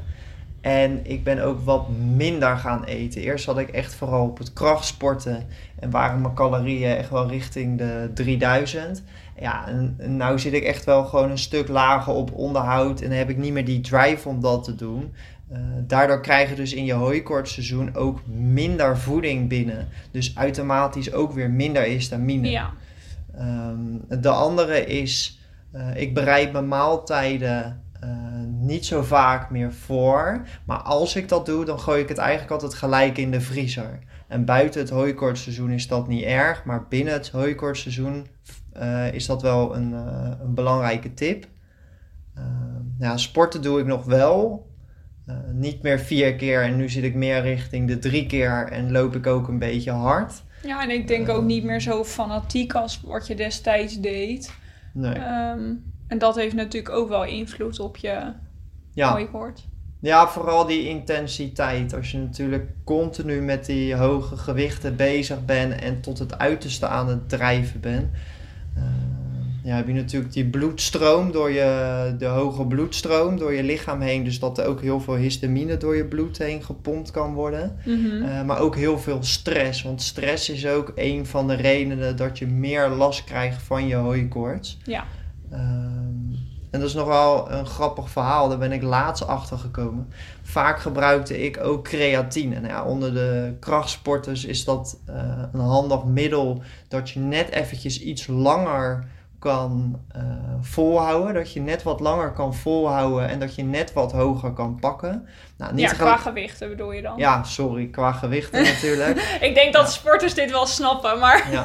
En 0.62 0.99
ik 1.03 1.23
ben 1.23 1.43
ook 1.43 1.60
wat 1.62 1.89
minder 1.89 2.58
gaan 2.58 2.84
eten. 2.84 3.21
Eerst 3.21 3.45
had 3.45 3.58
ik 3.58 3.69
echt 3.69 3.95
vooral 3.95 4.25
op 4.25 4.38
het 4.38 4.53
krachtsporten 4.53 5.45
en 5.80 5.89
waren 5.89 6.21
mijn 6.21 6.34
calorieën 6.34 6.95
echt 6.95 7.10
wel 7.10 7.30
richting 7.30 7.77
de 7.77 8.12
3000. 8.13 9.03
Ja, 9.39 9.67
en, 9.67 9.95
en 9.97 10.17
nou 10.17 10.39
zit 10.39 10.53
ik 10.53 10.63
echt 10.63 10.86
wel 10.86 11.06
gewoon 11.06 11.32
een 11.32 11.38
stuk 11.38 11.67
lager 11.67 12.13
op 12.13 12.34
onderhoud 12.34 13.01
en 13.01 13.12
heb 13.12 13.30
ik 13.30 13.38
niet 13.38 13.53
meer 13.53 13.65
die 13.65 13.82
drive 13.82 14.30
om 14.30 14.41
dat 14.41 14.63
te 14.63 14.75
doen. 14.75 15.13
Uh, 15.51 15.58
daardoor 15.88 16.21
krijg 16.21 16.49
je 16.49 16.56
dus 16.56 16.73
in 16.73 16.86
je 16.86 16.93
hooikoortsseizoen 16.93 17.95
ook 17.95 18.21
minder 18.27 18.97
voeding 18.97 19.49
binnen. 19.49 19.88
Dus 20.12 20.34
automatisch 20.36 21.13
ook 21.13 21.32
weer 21.32 21.49
minder 21.49 21.84
histamine. 21.84 22.49
Ja. 22.49 22.73
Um, 23.39 24.01
de 24.21 24.30
andere 24.30 24.86
is, 24.86 25.39
uh, 25.77 26.01
ik 26.01 26.13
bereid 26.13 26.51
mijn 26.51 26.67
maaltijden 26.67 27.83
uh, 28.03 28.09
niet 28.47 28.85
zo 28.85 29.01
vaak 29.01 29.49
meer 29.49 29.73
voor. 29.73 30.47
Maar 30.65 30.77
als 30.77 31.15
ik 31.15 31.29
dat 31.29 31.45
doe, 31.45 31.65
dan 31.65 31.79
gooi 31.79 32.01
ik 32.01 32.09
het 32.09 32.17
eigenlijk 32.17 32.51
altijd 32.51 32.73
gelijk 32.73 33.17
in 33.17 33.31
de 33.31 33.41
vriezer. 33.41 33.99
En 34.27 34.45
buiten 34.45 34.81
het 34.81 34.89
hooikoortsseizoen 34.89 35.71
is 35.71 35.87
dat 35.87 36.07
niet 36.07 36.23
erg. 36.23 36.65
Maar 36.65 36.87
binnen 36.87 37.13
het 37.13 37.29
hooikoortsseizoen 37.29 38.27
is 39.11 39.25
dat 39.25 39.41
wel 39.41 39.75
een, 39.75 39.91
een 40.41 40.53
belangrijke 40.53 41.13
tip. 41.13 41.45
Ja, 42.99 43.17
sporten 43.17 43.61
doe 43.61 43.79
ik 43.79 43.85
nog 43.85 44.05
wel. 44.05 44.67
Uh, 45.29 45.35
niet 45.53 45.81
meer 45.81 45.99
vier 45.99 46.35
keer 46.35 46.63
en 46.63 46.75
nu 46.75 46.89
zit 46.89 47.03
ik 47.03 47.15
meer 47.15 47.41
richting 47.41 47.87
de 47.87 47.99
drie 47.99 48.25
keer 48.25 48.67
en 48.71 48.91
loop 48.91 49.15
ik 49.15 49.27
ook 49.27 49.47
een 49.47 49.59
beetje 49.59 49.91
hard. 49.91 50.43
Ja, 50.63 50.83
en 50.83 50.89
ik 50.89 51.07
denk 51.07 51.29
ook 51.29 51.43
niet 51.43 51.63
meer 51.63 51.81
zo 51.81 52.03
fanatiek 52.03 52.73
als 52.73 53.01
wat 53.01 53.27
je 53.27 53.35
destijds 53.35 53.99
deed. 53.99 54.53
Nee. 54.97 55.15
Um, 55.15 55.83
en 56.07 56.17
dat 56.17 56.36
heeft 56.36 56.55
natuurlijk 56.55 56.95
ook 56.95 57.10
wel 57.10 57.25
invloed 57.25 57.79
op 57.79 57.97
je 57.97 58.33
ja. 58.93 59.12
hooikoort. 59.12 59.67
Ja, 59.99 60.27
vooral 60.27 60.65
die 60.65 60.88
intensiteit. 60.89 61.93
Als 61.93 62.12
je 62.12 62.17
natuurlijk 62.17 62.69
continu 62.83 63.41
met 63.41 63.65
die 63.65 63.95
hoge 63.95 64.38
gewichten 64.38 64.95
bezig 64.95 65.45
bent 65.45 65.81
en 65.81 66.01
tot 66.01 66.19
het 66.19 66.38
uiterste 66.38 66.88
aan 66.88 67.07
het 67.07 67.29
drijven 67.29 67.79
bent. 67.79 68.07
Uh, 68.77 68.83
ja, 69.67 69.75
heb 69.75 69.88
je 69.88 69.93
natuurlijk 69.93 70.34
die 70.34 70.49
bloedstroom 70.49 71.32
door 71.32 71.51
je, 71.51 72.15
de 72.17 72.25
hoge 72.25 72.65
bloedstroom 72.65 73.38
door 73.38 73.53
je 73.53 73.63
lichaam 73.63 74.01
heen. 74.01 74.23
Dus 74.23 74.39
dat 74.39 74.58
er 74.58 74.65
ook 74.65 74.82
heel 74.82 74.99
veel 74.99 75.15
histamine 75.15 75.77
door 75.77 75.95
je 75.95 76.06
bloed 76.06 76.38
heen 76.38 76.63
gepompt 76.63 77.12
kan 77.12 77.34
worden. 77.34 77.77
Mm 77.86 78.06
-hmm. 78.06 78.23
uh, 78.23 78.43
maar 78.43 78.60
ook 78.60 78.75
heel 78.75 78.99
veel 78.99 79.23
stress. 79.23 79.82
Want 79.82 80.01
stress 80.01 80.49
is 80.49 80.67
ook 80.67 80.91
een 80.95 81.25
van 81.25 81.47
de 81.47 81.53
redenen 81.53 82.15
dat 82.15 82.38
je 82.38 82.47
meer 82.47 82.89
last 82.89 83.23
krijgt 83.23 83.62
van 83.62 83.88
je 83.88 83.95
hooikoorts. 83.95 84.77
Ja. 84.84 85.06
Uh, 85.51 85.58
en 86.71 86.80
dat 86.80 86.89
is 86.89 86.93
nog 86.93 87.08
wel 87.08 87.51
een 87.51 87.65
grappig 87.65 88.10
verhaal. 88.10 88.49
Daar 88.49 88.58
ben 88.58 88.71
ik 88.71 88.82
laatst 88.82 89.27
achter 89.27 89.58
gekomen. 89.58 90.08
Vaak 90.41 90.80
gebruikte 90.80 91.43
ik 91.43 91.60
ook 91.60 91.84
creatine. 91.84 92.60
Nou 92.60 92.73
ja, 92.73 92.84
onder 92.84 93.13
de 93.13 93.53
krachtsporters 93.60 94.45
is 94.45 94.65
dat 94.65 94.99
uh, 95.10 95.15
een 95.53 95.60
handig 95.60 96.03
middel 96.03 96.62
dat 96.88 97.10
je 97.10 97.19
net 97.19 97.49
eventjes 97.49 98.01
iets 98.01 98.27
langer 98.27 99.15
kan 99.39 100.02
uh, 100.15 100.23
volhouden. 100.62 101.34
Dat 101.34 101.54
je 101.54 101.60
net 101.60 101.84
wat 101.84 102.00
langer 102.00 102.32
kan 102.32 102.56
volhouden 102.56 103.30
en 103.30 103.39
dat 103.39 103.56
je 103.56 103.63
net 103.63 103.93
wat 103.93 104.12
hoger 104.12 104.52
kan 104.52 104.78
pakken. 104.80 105.28
Nou, 105.58 105.73
niet 105.73 105.89
ja, 105.89 105.93
qua 105.93 106.17
gewichten 106.17 106.69
bedoel 106.69 106.91
je 106.91 107.02
dan? 107.02 107.17
Ja, 107.17 107.43
sorry, 107.43 107.88
qua 107.88 108.12
gewichten 108.12 108.63
natuurlijk. 108.73 109.38
Ik 109.41 109.56
denk 109.56 109.73
dat 109.73 109.86
ja. 109.86 109.91
sporters 109.91 110.34
dit 110.34 110.52
wel 110.52 110.65
snappen, 110.65 111.19
maar... 111.19 111.52
ja. 111.52 111.63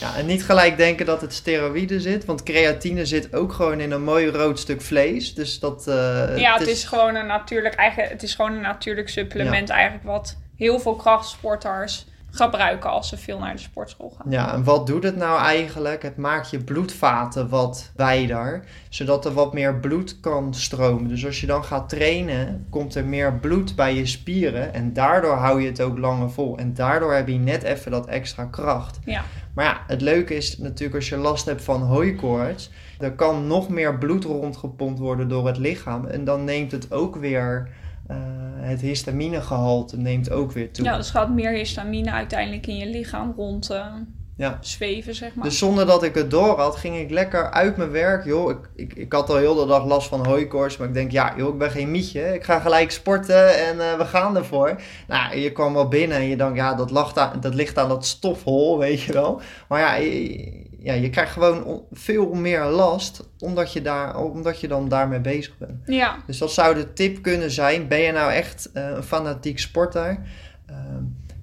ja, 0.00 0.16
en 0.16 0.26
niet 0.26 0.44
gelijk 0.44 0.76
denken 0.76 1.06
dat 1.06 1.20
het 1.20 1.34
steroïden 1.34 2.00
zit, 2.00 2.24
want 2.24 2.42
creatine 2.42 3.06
zit 3.06 3.34
ook 3.34 3.52
gewoon 3.52 3.80
in 3.80 3.90
een 3.90 4.04
mooi 4.04 4.26
rood 4.26 4.58
stuk 4.58 4.82
vlees. 4.82 5.34
Dus 5.34 5.58
dat... 5.58 5.86
Uh, 5.88 5.94
ja, 6.38 6.52
het 6.52 6.66
is... 6.66 6.68
is, 6.68 6.84
gewoon 6.84 7.14
een 7.14 7.26
natuurlijk, 7.26 7.74
eigen, 7.74 8.04
het 8.04 8.22
is 8.22 8.34
gewoon 8.34 8.52
een 8.52 8.60
natuurlijk 8.60 9.08
supplement 9.08 9.68
eigenlijk 9.68 10.04
wat 10.04 10.36
heel 10.56 10.80
veel 10.80 10.96
krachtsporters 10.96 12.06
gebruiken 12.30 12.90
als 12.90 13.08
ze 13.08 13.16
veel 13.16 13.38
naar 13.38 13.52
de 13.52 13.60
sportschool 13.60 14.14
gaan. 14.18 14.30
Ja, 14.30 14.52
en 14.52 14.64
wat 14.64 14.86
doet 14.86 15.02
het 15.02 15.16
nou 15.16 15.40
eigenlijk? 15.40 16.02
Het 16.02 16.16
maakt 16.16 16.50
je 16.50 16.58
bloedvaten 16.58 17.48
wat 17.48 17.90
wijder, 17.96 18.64
zodat 18.88 19.24
er 19.24 19.32
wat 19.32 19.52
meer 19.52 19.74
bloed 19.74 20.20
kan 20.20 20.54
stromen. 20.54 21.08
Dus 21.08 21.26
als 21.26 21.40
je 21.40 21.46
dan 21.46 21.64
gaat 21.64 21.88
trainen, 21.88 22.66
komt 22.70 22.94
er 22.94 23.04
meer 23.04 23.34
bloed 23.34 23.76
bij 23.76 23.94
je 23.94 24.06
spieren 24.06 24.74
en 24.74 24.92
daardoor 24.92 25.34
hou 25.34 25.60
je 25.60 25.66
het 25.66 25.80
ook 25.80 25.98
langer 25.98 26.30
vol. 26.30 26.58
En 26.58 26.74
daardoor 26.74 27.14
heb 27.14 27.28
je 27.28 27.34
net 27.34 27.62
even 27.62 27.90
dat 27.90 28.06
extra 28.06 28.44
kracht. 28.44 28.98
Ja. 29.04 29.24
Maar 29.54 29.64
ja, 29.64 29.80
het 29.86 30.00
leuke 30.00 30.34
is 30.34 30.58
natuurlijk 30.58 30.94
als 30.94 31.08
je 31.08 31.16
last 31.16 31.44
hebt 31.44 31.62
van 31.62 31.82
hooikoorts, 31.82 32.70
er 32.98 33.12
kan 33.12 33.46
nog 33.46 33.68
meer 33.68 33.98
bloed 33.98 34.24
rondgepompt 34.24 34.98
worden 34.98 35.28
door 35.28 35.46
het 35.46 35.58
lichaam 35.58 36.04
en 36.04 36.24
dan 36.24 36.44
neemt 36.44 36.72
het 36.72 36.92
ook 36.92 37.16
weer 37.16 37.68
uh, 38.10 38.16
het 38.60 38.80
histaminegehalte 38.80 39.96
neemt 39.96 40.30
ook 40.30 40.52
weer 40.52 40.72
toe. 40.72 40.84
Ja, 40.84 40.96
dus 40.96 41.10
gaat 41.10 41.30
meer 41.30 41.50
histamine 41.50 42.10
uiteindelijk 42.10 42.66
in 42.66 42.76
je 42.76 42.86
lichaam 42.86 43.32
rond 43.36 43.70
uh, 43.70 43.86
ja. 44.36 44.58
zweven, 44.60 45.14
zeg 45.14 45.34
maar. 45.34 45.44
Dus 45.44 45.58
zonder 45.58 45.86
dat 45.86 46.02
ik 46.02 46.14
het 46.14 46.30
door 46.30 46.58
had, 46.58 46.76
ging 46.76 46.96
ik 46.96 47.10
lekker 47.10 47.50
uit 47.50 47.76
mijn 47.76 47.90
werk. 47.90 48.24
Joh, 48.24 48.50
ik, 48.50 48.58
ik, 48.74 48.94
ik 48.94 49.12
had 49.12 49.30
al 49.30 49.36
heel 49.36 49.54
de 49.54 49.66
dag 49.66 49.84
last 49.84 50.08
van 50.08 50.26
hooikoorts, 50.26 50.76
maar 50.76 50.88
ik 50.88 50.94
denk, 50.94 51.10
ja, 51.10 51.34
joh, 51.36 51.52
ik 51.52 51.58
ben 51.58 51.70
geen 51.70 51.90
mietje. 51.90 52.34
Ik 52.34 52.44
ga 52.44 52.60
gelijk 52.60 52.90
sporten 52.90 53.66
en 53.66 53.76
uh, 53.76 53.96
we 53.98 54.04
gaan 54.04 54.36
ervoor. 54.36 54.80
Nou, 55.08 55.36
je 55.36 55.52
kwam 55.52 55.74
wel 55.74 55.88
binnen 55.88 56.16
en 56.16 56.28
je 56.28 56.36
dacht, 56.36 56.54
ja, 56.54 56.74
dat, 56.74 56.90
lag 56.90 57.12
dat 57.40 57.54
ligt 57.54 57.78
aan 57.78 57.88
dat 57.88 58.06
stofhol, 58.06 58.78
weet 58.86 59.00
je 59.00 59.12
wel. 59.12 59.40
Maar 59.68 59.80
ja, 59.80 59.94
ja, 60.82 60.92
je 60.92 61.10
krijgt 61.10 61.32
gewoon 61.32 61.84
veel 61.92 62.34
meer 62.34 62.64
last 62.64 63.28
omdat 63.38 63.72
je, 63.72 63.82
daar, 63.82 64.18
omdat 64.22 64.60
je 64.60 64.68
dan 64.68 64.88
daarmee 64.88 65.20
bezig 65.20 65.58
bent. 65.58 65.82
Ja. 65.86 66.22
Dus 66.26 66.38
dat 66.38 66.52
zou 66.52 66.74
de 66.74 66.92
tip 66.92 67.22
kunnen 67.22 67.50
zijn. 67.50 67.88
Ben 67.88 68.00
je 68.00 68.12
nou 68.12 68.32
echt 68.32 68.70
uh, 68.74 68.88
een 68.88 69.02
fanatiek 69.02 69.58
sporter? 69.58 70.18
Uh, 70.70 70.76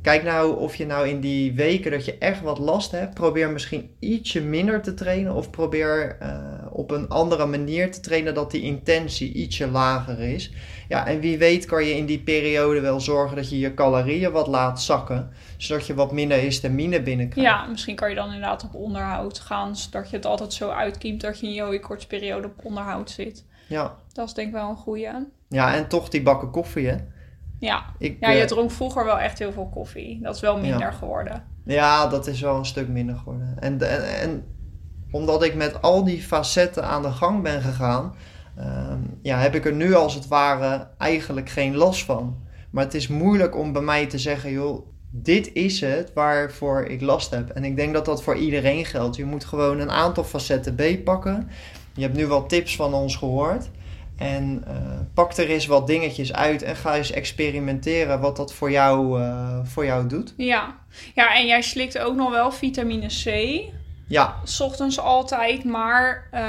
kijk 0.01 0.23
nou 0.23 0.57
of 0.57 0.75
je 0.75 0.85
nou 0.85 1.07
in 1.07 1.19
die 1.19 1.53
weken 1.53 1.91
dat 1.91 2.05
je 2.05 2.17
echt 2.17 2.41
wat 2.41 2.59
last 2.59 2.91
hebt, 2.91 3.13
probeer 3.13 3.49
misschien 3.49 3.89
ietsje 3.99 4.41
minder 4.41 4.81
te 4.81 4.93
trainen. 4.93 5.33
Of 5.33 5.49
probeer 5.49 6.17
uh, 6.21 6.37
op 6.71 6.91
een 6.91 7.09
andere 7.09 7.45
manier 7.45 7.91
te 7.91 7.99
trainen 7.99 8.33
dat 8.33 8.51
die 8.51 8.61
intentie 8.61 9.33
ietsje 9.33 9.67
lager 9.67 10.19
is. 10.19 10.51
Ja, 10.87 11.07
en 11.07 11.19
wie 11.19 11.37
weet 11.37 11.65
kan 11.65 11.83
je 11.85 11.95
in 11.95 12.05
die 12.05 12.19
periode 12.19 12.79
wel 12.79 12.99
zorgen 12.99 13.35
dat 13.35 13.49
je 13.49 13.59
je 13.59 13.73
calorieën 13.73 14.31
wat 14.31 14.47
laat 14.47 14.81
zakken 14.81 15.31
zodat 15.57 15.87
je 15.87 15.93
wat 15.93 16.11
minder 16.11 16.37
histamine 16.37 17.01
binnenkrijgt. 17.01 17.51
Ja, 17.51 17.65
misschien 17.65 17.95
kan 17.95 18.09
je 18.09 18.15
dan 18.15 18.25
inderdaad 18.25 18.63
op 18.63 18.75
onderhoud 18.75 19.39
gaan, 19.39 19.75
zodat 19.75 20.09
je 20.09 20.15
het 20.15 20.25
altijd 20.25 20.53
zo 20.53 20.69
uitkiemt 20.69 21.21
dat 21.21 21.39
je 21.39 21.47
in 21.47 21.53
je 21.53 21.61
hooikortsperiode 21.61 22.47
op 22.47 22.65
onderhoud 22.65 23.09
zit. 23.09 23.45
Ja. 23.67 23.95
Dat 24.13 24.27
is 24.27 24.33
denk 24.33 24.47
ik 24.47 24.53
wel 24.53 24.69
een 24.69 24.75
goede. 24.75 25.27
Ja, 25.49 25.75
en 25.75 25.87
toch 25.87 26.09
die 26.09 26.21
bakken 26.21 26.51
koffie, 26.51 26.87
hè? 26.87 26.95
Ja. 27.59 27.85
Ik, 27.97 28.17
ja, 28.19 28.29
je 28.29 28.41
uh, 28.41 28.47
dronk 28.47 28.71
vroeger 28.71 29.05
wel 29.05 29.19
echt 29.19 29.39
heel 29.39 29.51
veel 29.51 29.69
koffie. 29.69 30.19
Dat 30.21 30.35
is 30.35 30.41
wel 30.41 30.57
minder 30.57 30.79
ja. 30.79 30.91
geworden. 30.91 31.43
Ja, 31.65 32.07
dat 32.07 32.27
is 32.27 32.41
wel 32.41 32.57
een 32.57 32.65
stuk 32.65 32.87
minder 32.87 33.15
geworden. 33.15 33.57
En, 33.59 33.89
en, 33.89 34.19
en 34.19 34.45
omdat 35.11 35.43
ik 35.43 35.55
met 35.55 35.81
al 35.81 36.03
die 36.03 36.21
facetten 36.21 36.83
aan 36.83 37.01
de 37.01 37.11
gang 37.11 37.43
ben 37.43 37.61
gegaan, 37.61 38.15
uh, 38.59 38.93
ja, 39.21 39.39
heb 39.39 39.55
ik 39.55 39.65
er 39.65 39.73
nu 39.73 39.93
als 39.93 40.13
het 40.13 40.27
ware 40.27 40.87
eigenlijk 40.97 41.49
geen 41.49 41.75
last 41.75 42.03
van. 42.03 42.37
Maar 42.71 42.83
het 42.83 42.93
is 42.93 43.07
moeilijk 43.07 43.57
om 43.57 43.73
bij 43.73 43.81
mij 43.81 44.05
te 44.05 44.17
zeggen, 44.17 44.51
joh, 44.51 44.87
dit 45.09 45.53
is 45.53 45.81
het 45.81 46.11
waarvoor 46.13 46.85
ik 46.85 47.01
last 47.01 47.31
heb. 47.31 47.49
En 47.49 47.63
ik 47.63 47.75
denk 47.75 47.93
dat 47.93 48.05
dat 48.05 48.23
voor 48.23 48.35
iedereen 48.35 48.85
geldt. 48.85 49.15
Je 49.15 49.25
moet 49.25 49.45
gewoon 49.45 49.79
een 49.79 49.91
aantal 49.91 50.23
facetten 50.23 51.03
pakken. 51.03 51.49
Je 51.93 52.01
hebt 52.01 52.15
nu 52.15 52.27
wat 52.27 52.49
tips 52.49 52.75
van 52.75 52.93
ons 52.93 53.15
gehoord. 53.15 53.69
En 54.17 54.63
uh, 54.67 54.73
pak 55.13 55.33
er 55.33 55.49
eens 55.49 55.65
wat 55.65 55.87
dingetjes 55.87 56.33
uit 56.33 56.61
en 56.61 56.75
ga 56.75 56.95
eens 56.95 57.11
experimenteren 57.11 58.19
wat 58.19 58.35
dat 58.35 58.53
voor 58.53 58.71
jou, 58.71 59.19
uh, 59.19 59.59
voor 59.63 59.85
jou 59.85 60.07
doet. 60.07 60.33
Ja. 60.37 60.75
ja, 61.15 61.35
en 61.35 61.47
jij 61.47 61.61
slikt 61.61 61.99
ook 61.99 62.15
nog 62.15 62.31
wel 62.31 62.51
vitamine 62.51 63.07
C. 63.07 63.25
Ja. 64.07 64.35
S 64.43 64.59
ochtends 64.59 64.99
altijd, 64.99 65.63
maar 65.63 66.27
uh, 66.33 66.39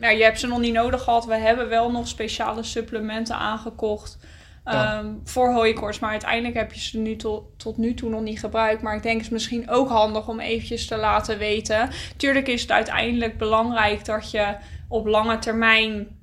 ja, 0.00 0.08
je 0.10 0.22
hebt 0.22 0.40
ze 0.40 0.46
nog 0.46 0.58
niet 0.58 0.72
nodig 0.72 1.02
gehad. 1.02 1.24
We 1.24 1.36
hebben 1.36 1.68
wel 1.68 1.90
nog 1.90 2.08
speciale 2.08 2.62
supplementen 2.62 3.36
aangekocht 3.36 4.18
ja. 4.64 4.98
Um, 4.98 5.20
voor 5.24 5.52
hooikoorts. 5.52 5.98
Maar 5.98 6.10
uiteindelijk 6.10 6.54
heb 6.54 6.72
je 6.72 6.80
ze 6.80 6.98
nu 6.98 7.16
tot, 7.16 7.58
tot 7.58 7.76
nu 7.76 7.94
toe 7.94 8.10
nog 8.10 8.20
niet 8.20 8.40
gebruikt. 8.40 8.82
Maar 8.82 8.96
ik 8.96 9.02
denk 9.02 9.16
het 9.16 9.24
is 9.24 9.32
misschien 9.32 9.70
ook 9.70 9.88
handig 9.88 10.28
om 10.28 10.40
eventjes 10.40 10.86
te 10.86 10.96
laten 10.96 11.38
weten. 11.38 11.90
Tuurlijk 12.16 12.48
is 12.48 12.60
het 12.60 12.70
uiteindelijk 12.70 13.38
belangrijk 13.38 14.04
dat 14.04 14.30
je 14.30 14.56
op 14.88 15.06
lange 15.06 15.38
termijn 15.38 16.18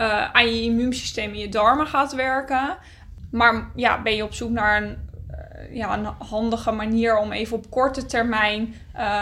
uh, 0.00 0.32
aan 0.32 0.54
je 0.54 0.62
immuunsysteem 0.62 1.32
in 1.32 1.38
je 1.38 1.48
darmen 1.48 1.86
gaat 1.86 2.14
werken. 2.14 2.78
Maar 3.30 3.70
ja, 3.74 4.02
ben 4.02 4.16
je 4.16 4.24
op 4.24 4.34
zoek 4.34 4.50
naar 4.50 4.82
een, 4.82 5.07
ja, 5.70 5.98
een 5.98 6.26
handige 6.26 6.70
manier 6.70 7.18
om 7.18 7.32
even 7.32 7.56
op 7.56 7.70
korte 7.70 8.06
termijn... 8.06 8.74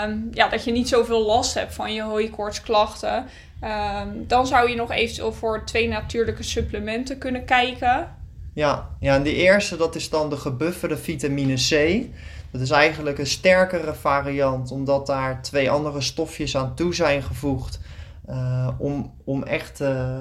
Um, 0.05 0.29
ja, 0.33 0.49
dat 0.49 0.64
je 0.64 0.72
niet 0.72 0.88
zoveel 0.88 1.27
last 1.27 1.55
hebt 1.55 1.75
van 1.75 1.92
je 1.92 2.03
hooikoortsklachten... 2.03 3.25
Um, 3.64 4.25
dan 4.27 4.46
zou 4.46 4.70
je 4.70 4.77
nog 4.77 4.90
eventueel 4.90 5.33
voor 5.33 5.64
twee 5.64 5.88
natuurlijke 5.88 6.42
supplementen 6.42 7.18
kunnen 7.18 7.44
kijken. 7.44 8.09
Ja, 8.53 8.88
ja, 9.01 9.14
en 9.14 9.22
die 9.22 9.35
eerste 9.35 9.77
dat 9.77 9.94
is 9.94 10.11
dan 10.11 10.31
de 10.31 10.37
gebufferde 10.37 10.96
vitamine 10.96 11.55
C. 11.55 12.03
Dat 12.51 12.61
is 12.61 12.70
eigenlijk 12.70 13.18
een 13.18 13.27
sterkere 13.27 13.94
variant, 13.94 14.70
omdat 14.70 15.07
daar 15.07 15.42
twee 15.42 15.70
andere 15.70 16.01
stofjes 16.01 16.57
aan 16.57 16.75
toe 16.75 16.94
zijn 16.94 17.22
gevoegd. 17.22 17.81
Uh, 18.29 18.68
om, 18.79 19.14
om 19.25 19.42
echt 19.42 19.81
uh, 19.81 20.18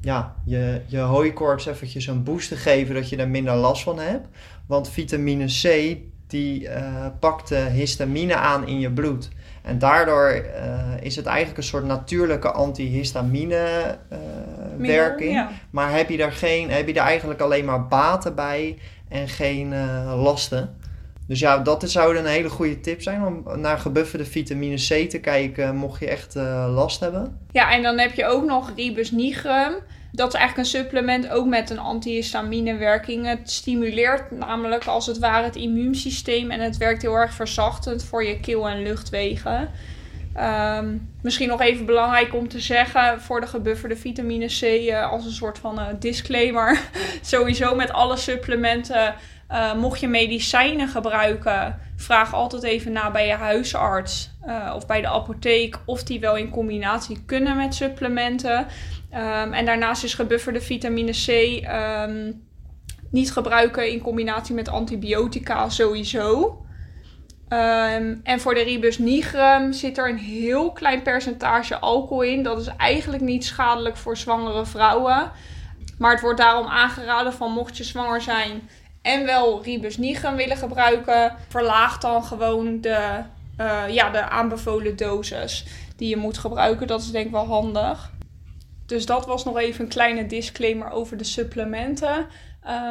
ja, 0.00 0.34
je, 0.44 0.80
je 0.86 0.98
hooikoorts 0.98 1.66
eventjes 1.66 2.06
een 2.06 2.22
boost 2.22 2.48
te 2.48 2.56
geven, 2.56 2.94
dat 2.94 3.08
je 3.08 3.16
er 3.16 3.28
minder 3.28 3.54
last 3.54 3.82
van 3.82 3.98
hebt. 3.98 4.28
Want 4.68 4.90
vitamine 4.90 5.46
C 5.46 5.96
die 6.26 6.62
uh, 6.62 7.06
pakt 7.20 7.48
de 7.48 7.56
histamine 7.56 8.34
aan 8.34 8.66
in 8.66 8.80
je 8.80 8.90
bloed. 8.90 9.28
En 9.62 9.78
daardoor 9.78 10.34
uh, 10.34 10.42
is 11.00 11.16
het 11.16 11.26
eigenlijk 11.26 11.58
een 11.58 11.64
soort 11.64 11.84
natuurlijke 11.84 12.50
antihistamine 12.50 13.98
uh, 14.12 14.18
werking. 14.78 15.32
Ja. 15.32 15.50
Maar 15.70 15.92
heb 15.92 16.08
je, 16.08 16.16
daar 16.16 16.32
geen, 16.32 16.70
heb 16.70 16.86
je 16.86 16.92
daar 16.92 17.06
eigenlijk 17.06 17.40
alleen 17.40 17.64
maar 17.64 17.86
baten 17.86 18.34
bij 18.34 18.78
en 19.08 19.28
geen 19.28 19.74
lasten. 20.14 20.76
Dus 21.26 21.38
ja, 21.38 21.58
dat 21.58 21.90
zou 21.90 22.16
een 22.16 22.26
hele 22.26 22.48
goede 22.48 22.80
tip 22.80 23.02
zijn 23.02 23.24
om 23.24 23.60
naar 23.60 23.78
gebufferde 23.78 24.24
vitamine 24.24 24.76
C 24.76 25.10
te 25.10 25.18
kijken, 25.18 25.76
mocht 25.76 26.00
je 26.00 26.08
echt 26.08 26.34
last 26.68 27.00
hebben. 27.00 27.38
Ja, 27.52 27.72
en 27.72 27.82
dan 27.82 27.98
heb 27.98 28.12
je 28.12 28.26
ook 28.26 28.44
nog 28.44 28.72
ribus 28.76 29.10
nigrum. 29.10 29.74
Dat 30.12 30.28
is 30.28 30.38
eigenlijk 30.38 30.68
een 30.68 30.80
supplement 30.80 31.28
ook 31.28 31.46
met 31.46 31.70
een 31.70 31.78
antihistamine 31.78 32.76
werking. 32.76 33.26
Het 33.26 33.50
stimuleert 33.50 34.30
namelijk 34.30 34.84
als 34.84 35.06
het 35.06 35.18
ware 35.18 35.44
het 35.44 35.56
immuunsysteem 35.56 36.50
en 36.50 36.60
het 36.60 36.76
werkt 36.76 37.02
heel 37.02 37.14
erg 37.14 37.32
verzachtend 37.32 38.04
voor 38.04 38.24
je 38.24 38.40
keel- 38.40 38.68
en 38.68 38.82
luchtwegen. 38.82 39.70
Um, 40.36 41.10
misschien 41.22 41.48
nog 41.48 41.60
even 41.60 41.86
belangrijk 41.86 42.34
om 42.34 42.48
te 42.48 42.60
zeggen 42.60 43.20
voor 43.20 43.40
de 43.40 43.46
gebufferde 43.46 43.96
vitamine 43.96 44.46
C 44.46 44.62
uh, 44.62 45.10
als 45.10 45.24
een 45.24 45.30
soort 45.30 45.58
van 45.58 45.78
uh, 45.78 45.86
disclaimer. 45.98 46.80
Sowieso 47.22 47.74
met 47.74 47.92
alle 47.92 48.16
supplementen, 48.16 49.14
uh, 49.50 49.74
mocht 49.74 50.00
je 50.00 50.08
medicijnen 50.08 50.88
gebruiken, 50.88 51.80
vraag 51.96 52.34
altijd 52.34 52.62
even 52.62 52.92
na 52.92 53.10
bij 53.10 53.26
je 53.26 53.32
huisarts 53.32 54.30
of 54.74 54.86
bij 54.86 55.00
de 55.00 55.08
apotheek 55.08 55.78
of 55.84 56.02
die 56.02 56.20
wel 56.20 56.36
in 56.36 56.50
combinatie 56.50 57.22
kunnen 57.26 57.56
met 57.56 57.74
supplementen. 57.74 58.66
Um, 59.14 59.52
en 59.52 59.64
daarnaast 59.64 60.04
is 60.04 60.14
gebufferde 60.14 60.60
vitamine 60.60 61.12
C 61.12 61.28
um, 62.08 62.46
niet 63.10 63.32
gebruiken 63.32 63.90
in 63.90 64.00
combinatie 64.00 64.54
met 64.54 64.68
antibiotica 64.68 65.68
sowieso. 65.68 66.46
Um, 67.48 68.20
en 68.22 68.40
voor 68.40 68.54
de 68.54 68.62
ribus 68.62 68.98
nigrum 68.98 69.72
zit 69.72 69.98
er 69.98 70.08
een 70.08 70.18
heel 70.18 70.72
klein 70.72 71.02
percentage 71.02 71.78
alcohol 71.78 72.22
in. 72.22 72.42
Dat 72.42 72.60
is 72.60 72.66
eigenlijk 72.66 73.22
niet 73.22 73.44
schadelijk 73.44 73.96
voor 73.96 74.16
zwangere 74.16 74.66
vrouwen. 74.66 75.30
Maar 75.98 76.12
het 76.12 76.20
wordt 76.20 76.38
daarom 76.38 76.66
aangeraden 76.66 77.32
van 77.32 77.52
mocht 77.52 77.76
je 77.76 77.84
zwanger 77.84 78.20
zijn 78.20 78.68
en 79.08 79.24
wel 79.24 79.62
ribus 79.62 79.96
nigrum 79.96 80.36
willen 80.36 80.56
gebruiken, 80.56 81.34
verlaag 81.48 81.98
dan 81.98 82.24
gewoon 82.24 82.80
de, 82.80 83.22
uh, 83.60 83.82
ja, 83.88 84.10
de 84.10 84.28
aanbevolen 84.28 84.96
dosis 84.96 85.66
die 85.96 86.08
je 86.08 86.16
moet 86.16 86.38
gebruiken. 86.38 86.86
Dat 86.86 87.00
is 87.00 87.10
denk 87.10 87.26
ik 87.26 87.32
wel 87.32 87.46
handig. 87.46 88.12
Dus 88.86 89.06
dat 89.06 89.26
was 89.26 89.44
nog 89.44 89.58
even 89.58 89.84
een 89.84 89.90
kleine 89.90 90.26
disclaimer 90.26 90.90
over 90.90 91.16
de 91.16 91.24
supplementen. 91.24 92.26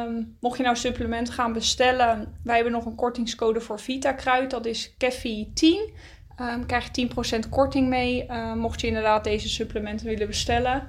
Um, 0.06 0.36
mocht 0.40 0.56
je 0.56 0.62
nou 0.62 0.76
supplementen 0.76 1.34
gaan 1.34 1.52
bestellen, 1.52 2.38
wij 2.44 2.54
hebben 2.54 2.72
nog 2.72 2.84
een 2.84 2.94
kortingscode 2.94 3.60
voor 3.60 3.80
Vitakruid. 3.80 4.50
Dat 4.50 4.66
is 4.66 4.90
KEFI10. 4.90 5.94
Um, 6.40 6.66
krijg 6.66 6.88
je 6.92 7.08
10% 7.46 7.48
korting 7.48 7.88
mee, 7.88 8.26
uh, 8.28 8.54
mocht 8.54 8.80
je 8.80 8.86
inderdaad 8.86 9.24
deze 9.24 9.48
supplementen 9.48 10.06
willen 10.06 10.26
bestellen. 10.26 10.88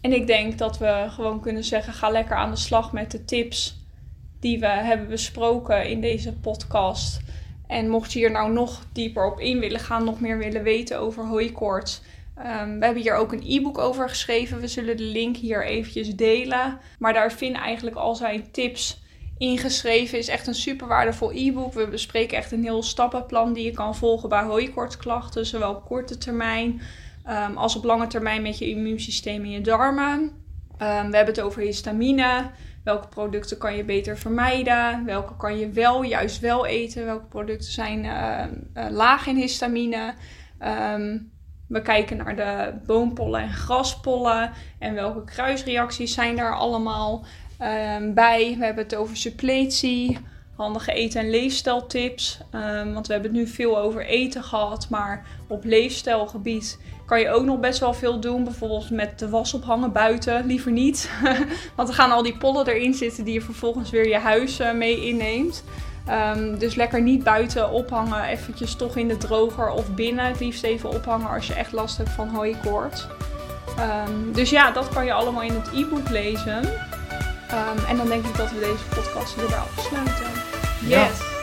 En 0.00 0.12
ik 0.12 0.26
denk 0.26 0.58
dat 0.58 0.78
we 0.78 1.06
gewoon 1.08 1.40
kunnen 1.40 1.64
zeggen, 1.64 1.92
ga 1.92 2.08
lekker 2.08 2.36
aan 2.36 2.50
de 2.50 2.56
slag 2.56 2.92
met 2.92 3.10
de 3.10 3.24
tips 3.24 3.84
die 4.40 4.58
we 4.58 4.68
hebben 4.68 5.08
besproken 5.08 5.88
in 5.88 6.00
deze 6.00 6.32
podcast. 6.32 7.20
En 7.66 7.88
mocht 7.88 8.12
je 8.12 8.18
hier 8.18 8.30
nou 8.30 8.52
nog 8.52 8.86
dieper 8.92 9.26
op 9.26 9.40
in 9.40 9.58
willen 9.58 9.80
gaan, 9.80 10.04
nog 10.04 10.20
meer 10.20 10.38
willen 10.38 10.62
weten 10.62 10.98
over 10.98 11.26
hooikoorts... 11.26 12.02
Um, 12.38 12.78
we 12.78 12.84
hebben 12.84 13.02
hier 13.02 13.14
ook 13.14 13.32
een 13.32 13.44
e-book 13.46 13.78
over 13.78 14.08
geschreven. 14.08 14.60
We 14.60 14.68
zullen 14.68 14.96
de 14.96 15.02
link 15.02 15.36
hier 15.36 15.64
eventjes 15.64 16.14
delen. 16.14 16.78
Maar 16.98 17.12
daar 17.12 17.32
vind 17.32 17.56
eigenlijk 17.56 17.96
al 17.96 18.14
zijn 18.14 18.50
tips 18.50 19.02
ingeschreven. 19.38 20.18
Is 20.18 20.28
echt 20.28 20.46
een 20.46 20.54
super 20.54 20.86
waardevol 20.86 21.32
e-book. 21.32 21.72
We 21.72 21.88
bespreken 21.88 22.36
echt 22.36 22.52
een 22.52 22.62
heel 22.62 22.82
stappenplan 22.82 23.52
die 23.52 23.64
je 23.64 23.70
kan 23.70 23.96
volgen 23.96 24.28
bij 24.28 24.42
hooikoortsklachten. 24.42 25.46
Zowel 25.46 25.74
op 25.74 25.84
korte 25.84 26.18
termijn 26.18 26.80
um, 27.28 27.56
als 27.56 27.76
op 27.76 27.84
lange 27.84 28.06
termijn 28.06 28.42
met 28.42 28.58
je 28.58 28.68
immuunsysteem 28.68 29.42
en 29.42 29.50
je 29.50 29.60
darmen. 29.60 30.20
Um, 30.20 30.30
we 31.10 31.16
hebben 31.16 31.34
het 31.34 31.40
over 31.40 31.62
histamine. 31.62 32.50
Welke 32.86 33.08
producten 33.08 33.58
kan 33.58 33.76
je 33.76 33.84
beter 33.84 34.18
vermijden? 34.18 35.04
Welke 35.04 35.36
kan 35.36 35.58
je 35.58 35.70
wel, 35.70 36.02
juist 36.02 36.40
wel 36.40 36.66
eten? 36.66 37.04
Welke 37.04 37.26
producten 37.26 37.72
zijn 37.72 38.04
uh, 38.04 38.44
uh, 38.84 38.90
laag 38.90 39.26
in 39.26 39.36
histamine? 39.36 40.14
Um, 40.92 41.32
we 41.68 41.82
kijken 41.82 42.16
naar 42.16 42.36
de 42.36 42.74
boompollen 42.86 43.40
en 43.40 43.52
graspollen 43.52 44.50
en 44.78 44.94
welke 44.94 45.24
kruisreacties 45.24 46.14
zijn 46.14 46.36
daar 46.36 46.54
allemaal 46.54 47.24
um, 47.62 48.14
bij. 48.14 48.54
We 48.58 48.64
hebben 48.64 48.84
het 48.84 48.94
over 48.94 49.16
suppletie, 49.16 50.18
handige 50.56 50.92
eten- 50.92 51.20
en 51.20 51.30
leefstijltips. 51.30 52.40
Um, 52.54 52.92
want 52.92 53.06
we 53.06 53.12
hebben 53.12 53.30
het 53.30 53.40
nu 53.40 53.46
veel 53.46 53.78
over 53.78 54.06
eten 54.06 54.42
gehad, 54.42 54.88
maar 54.90 55.26
op 55.48 55.64
leefstijlgebied 55.64 56.78
kan 57.06 57.20
je 57.20 57.30
ook 57.30 57.44
nog 57.44 57.60
best 57.60 57.80
wel 57.80 57.94
veel 57.94 58.20
doen. 58.20 58.44
Bijvoorbeeld 58.44 58.90
met 58.90 59.18
de 59.18 59.28
was 59.28 59.54
ophangen 59.54 59.92
buiten. 59.92 60.46
Liever 60.46 60.72
niet. 60.72 61.10
Want 61.76 61.88
dan 61.88 61.94
gaan 61.94 62.10
al 62.10 62.22
die 62.22 62.36
pollen 62.36 62.66
erin 62.66 62.94
zitten 62.94 63.24
die 63.24 63.34
je 63.34 63.40
vervolgens 63.40 63.90
weer 63.90 64.08
je 64.08 64.18
huis 64.18 64.60
uh, 64.60 64.72
mee 64.72 65.06
inneemt. 65.06 65.64
Um, 66.36 66.58
dus 66.58 66.74
lekker 66.74 67.02
niet 67.02 67.24
buiten 67.24 67.70
ophangen. 67.70 68.24
Eventjes 68.24 68.74
toch 68.74 68.96
in 68.96 69.08
de 69.08 69.16
droger 69.16 69.70
of 69.70 69.94
binnen. 69.94 70.24
Het 70.24 70.40
liefst 70.40 70.64
even 70.64 70.88
ophangen 70.88 71.30
als 71.30 71.46
je 71.46 71.54
echt 71.54 71.72
last 71.72 71.96
hebt 71.96 72.10
van 72.10 72.28
hooikoorts. 72.28 73.06
Um, 74.08 74.32
dus 74.32 74.50
ja, 74.50 74.70
dat 74.70 74.88
kan 74.88 75.04
je 75.04 75.12
allemaal 75.12 75.42
in 75.42 75.54
het 75.54 75.68
e-book 75.74 76.08
lezen. 76.08 76.58
Um, 76.58 77.84
en 77.88 77.96
dan 77.96 78.08
denk 78.08 78.24
ik 78.26 78.36
dat 78.36 78.50
we 78.50 78.58
deze 78.58 79.00
podcast 79.00 79.34
hierbij 79.34 79.58
afsluiten. 79.58 80.30
Yes! 80.80 81.18
Ja. 81.18 81.35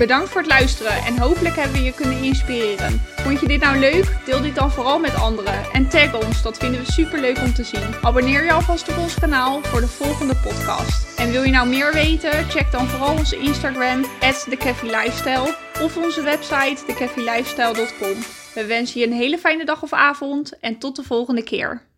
Bedankt 0.00 0.30
voor 0.30 0.40
het 0.40 0.50
luisteren 0.50 0.92
en 0.92 1.18
hopelijk 1.18 1.56
hebben 1.56 1.76
we 1.78 1.82
je 1.82 1.94
kunnen 1.94 2.22
inspireren. 2.22 3.00
Vond 3.16 3.40
je 3.40 3.46
dit 3.46 3.60
nou 3.60 3.78
leuk? 3.78 4.16
Deel 4.24 4.40
dit 4.40 4.54
dan 4.54 4.70
vooral 4.70 4.98
met 4.98 5.14
anderen 5.14 5.72
en 5.72 5.88
tag 5.88 6.24
ons, 6.24 6.42
dat 6.42 6.58
vinden 6.58 6.80
we 6.80 6.92
super 6.92 7.20
leuk 7.20 7.38
om 7.38 7.54
te 7.54 7.64
zien. 7.64 7.94
Abonneer 8.02 8.44
je 8.44 8.52
alvast 8.52 8.88
op 8.88 8.98
ons 8.98 9.14
kanaal 9.14 9.62
voor 9.62 9.80
de 9.80 9.88
volgende 9.88 10.34
podcast. 10.36 11.18
En 11.18 11.30
wil 11.30 11.42
je 11.42 11.50
nou 11.50 11.68
meer 11.68 11.92
weten? 11.92 12.50
Check 12.50 12.70
dan 12.70 12.86
vooral 12.86 13.16
onze 13.16 13.36
Instagram, 13.36 14.04
TheCaffeeLifestyle 14.20 15.56
of 15.82 15.96
onze 15.96 16.22
website, 16.22 16.84
thecafeelifestyle.com. 16.86 18.16
We 18.54 18.66
wensen 18.66 19.00
je 19.00 19.06
een 19.06 19.12
hele 19.12 19.38
fijne 19.38 19.64
dag 19.64 19.82
of 19.82 19.92
avond 19.92 20.58
en 20.60 20.78
tot 20.78 20.96
de 20.96 21.02
volgende 21.02 21.42
keer. 21.42 21.89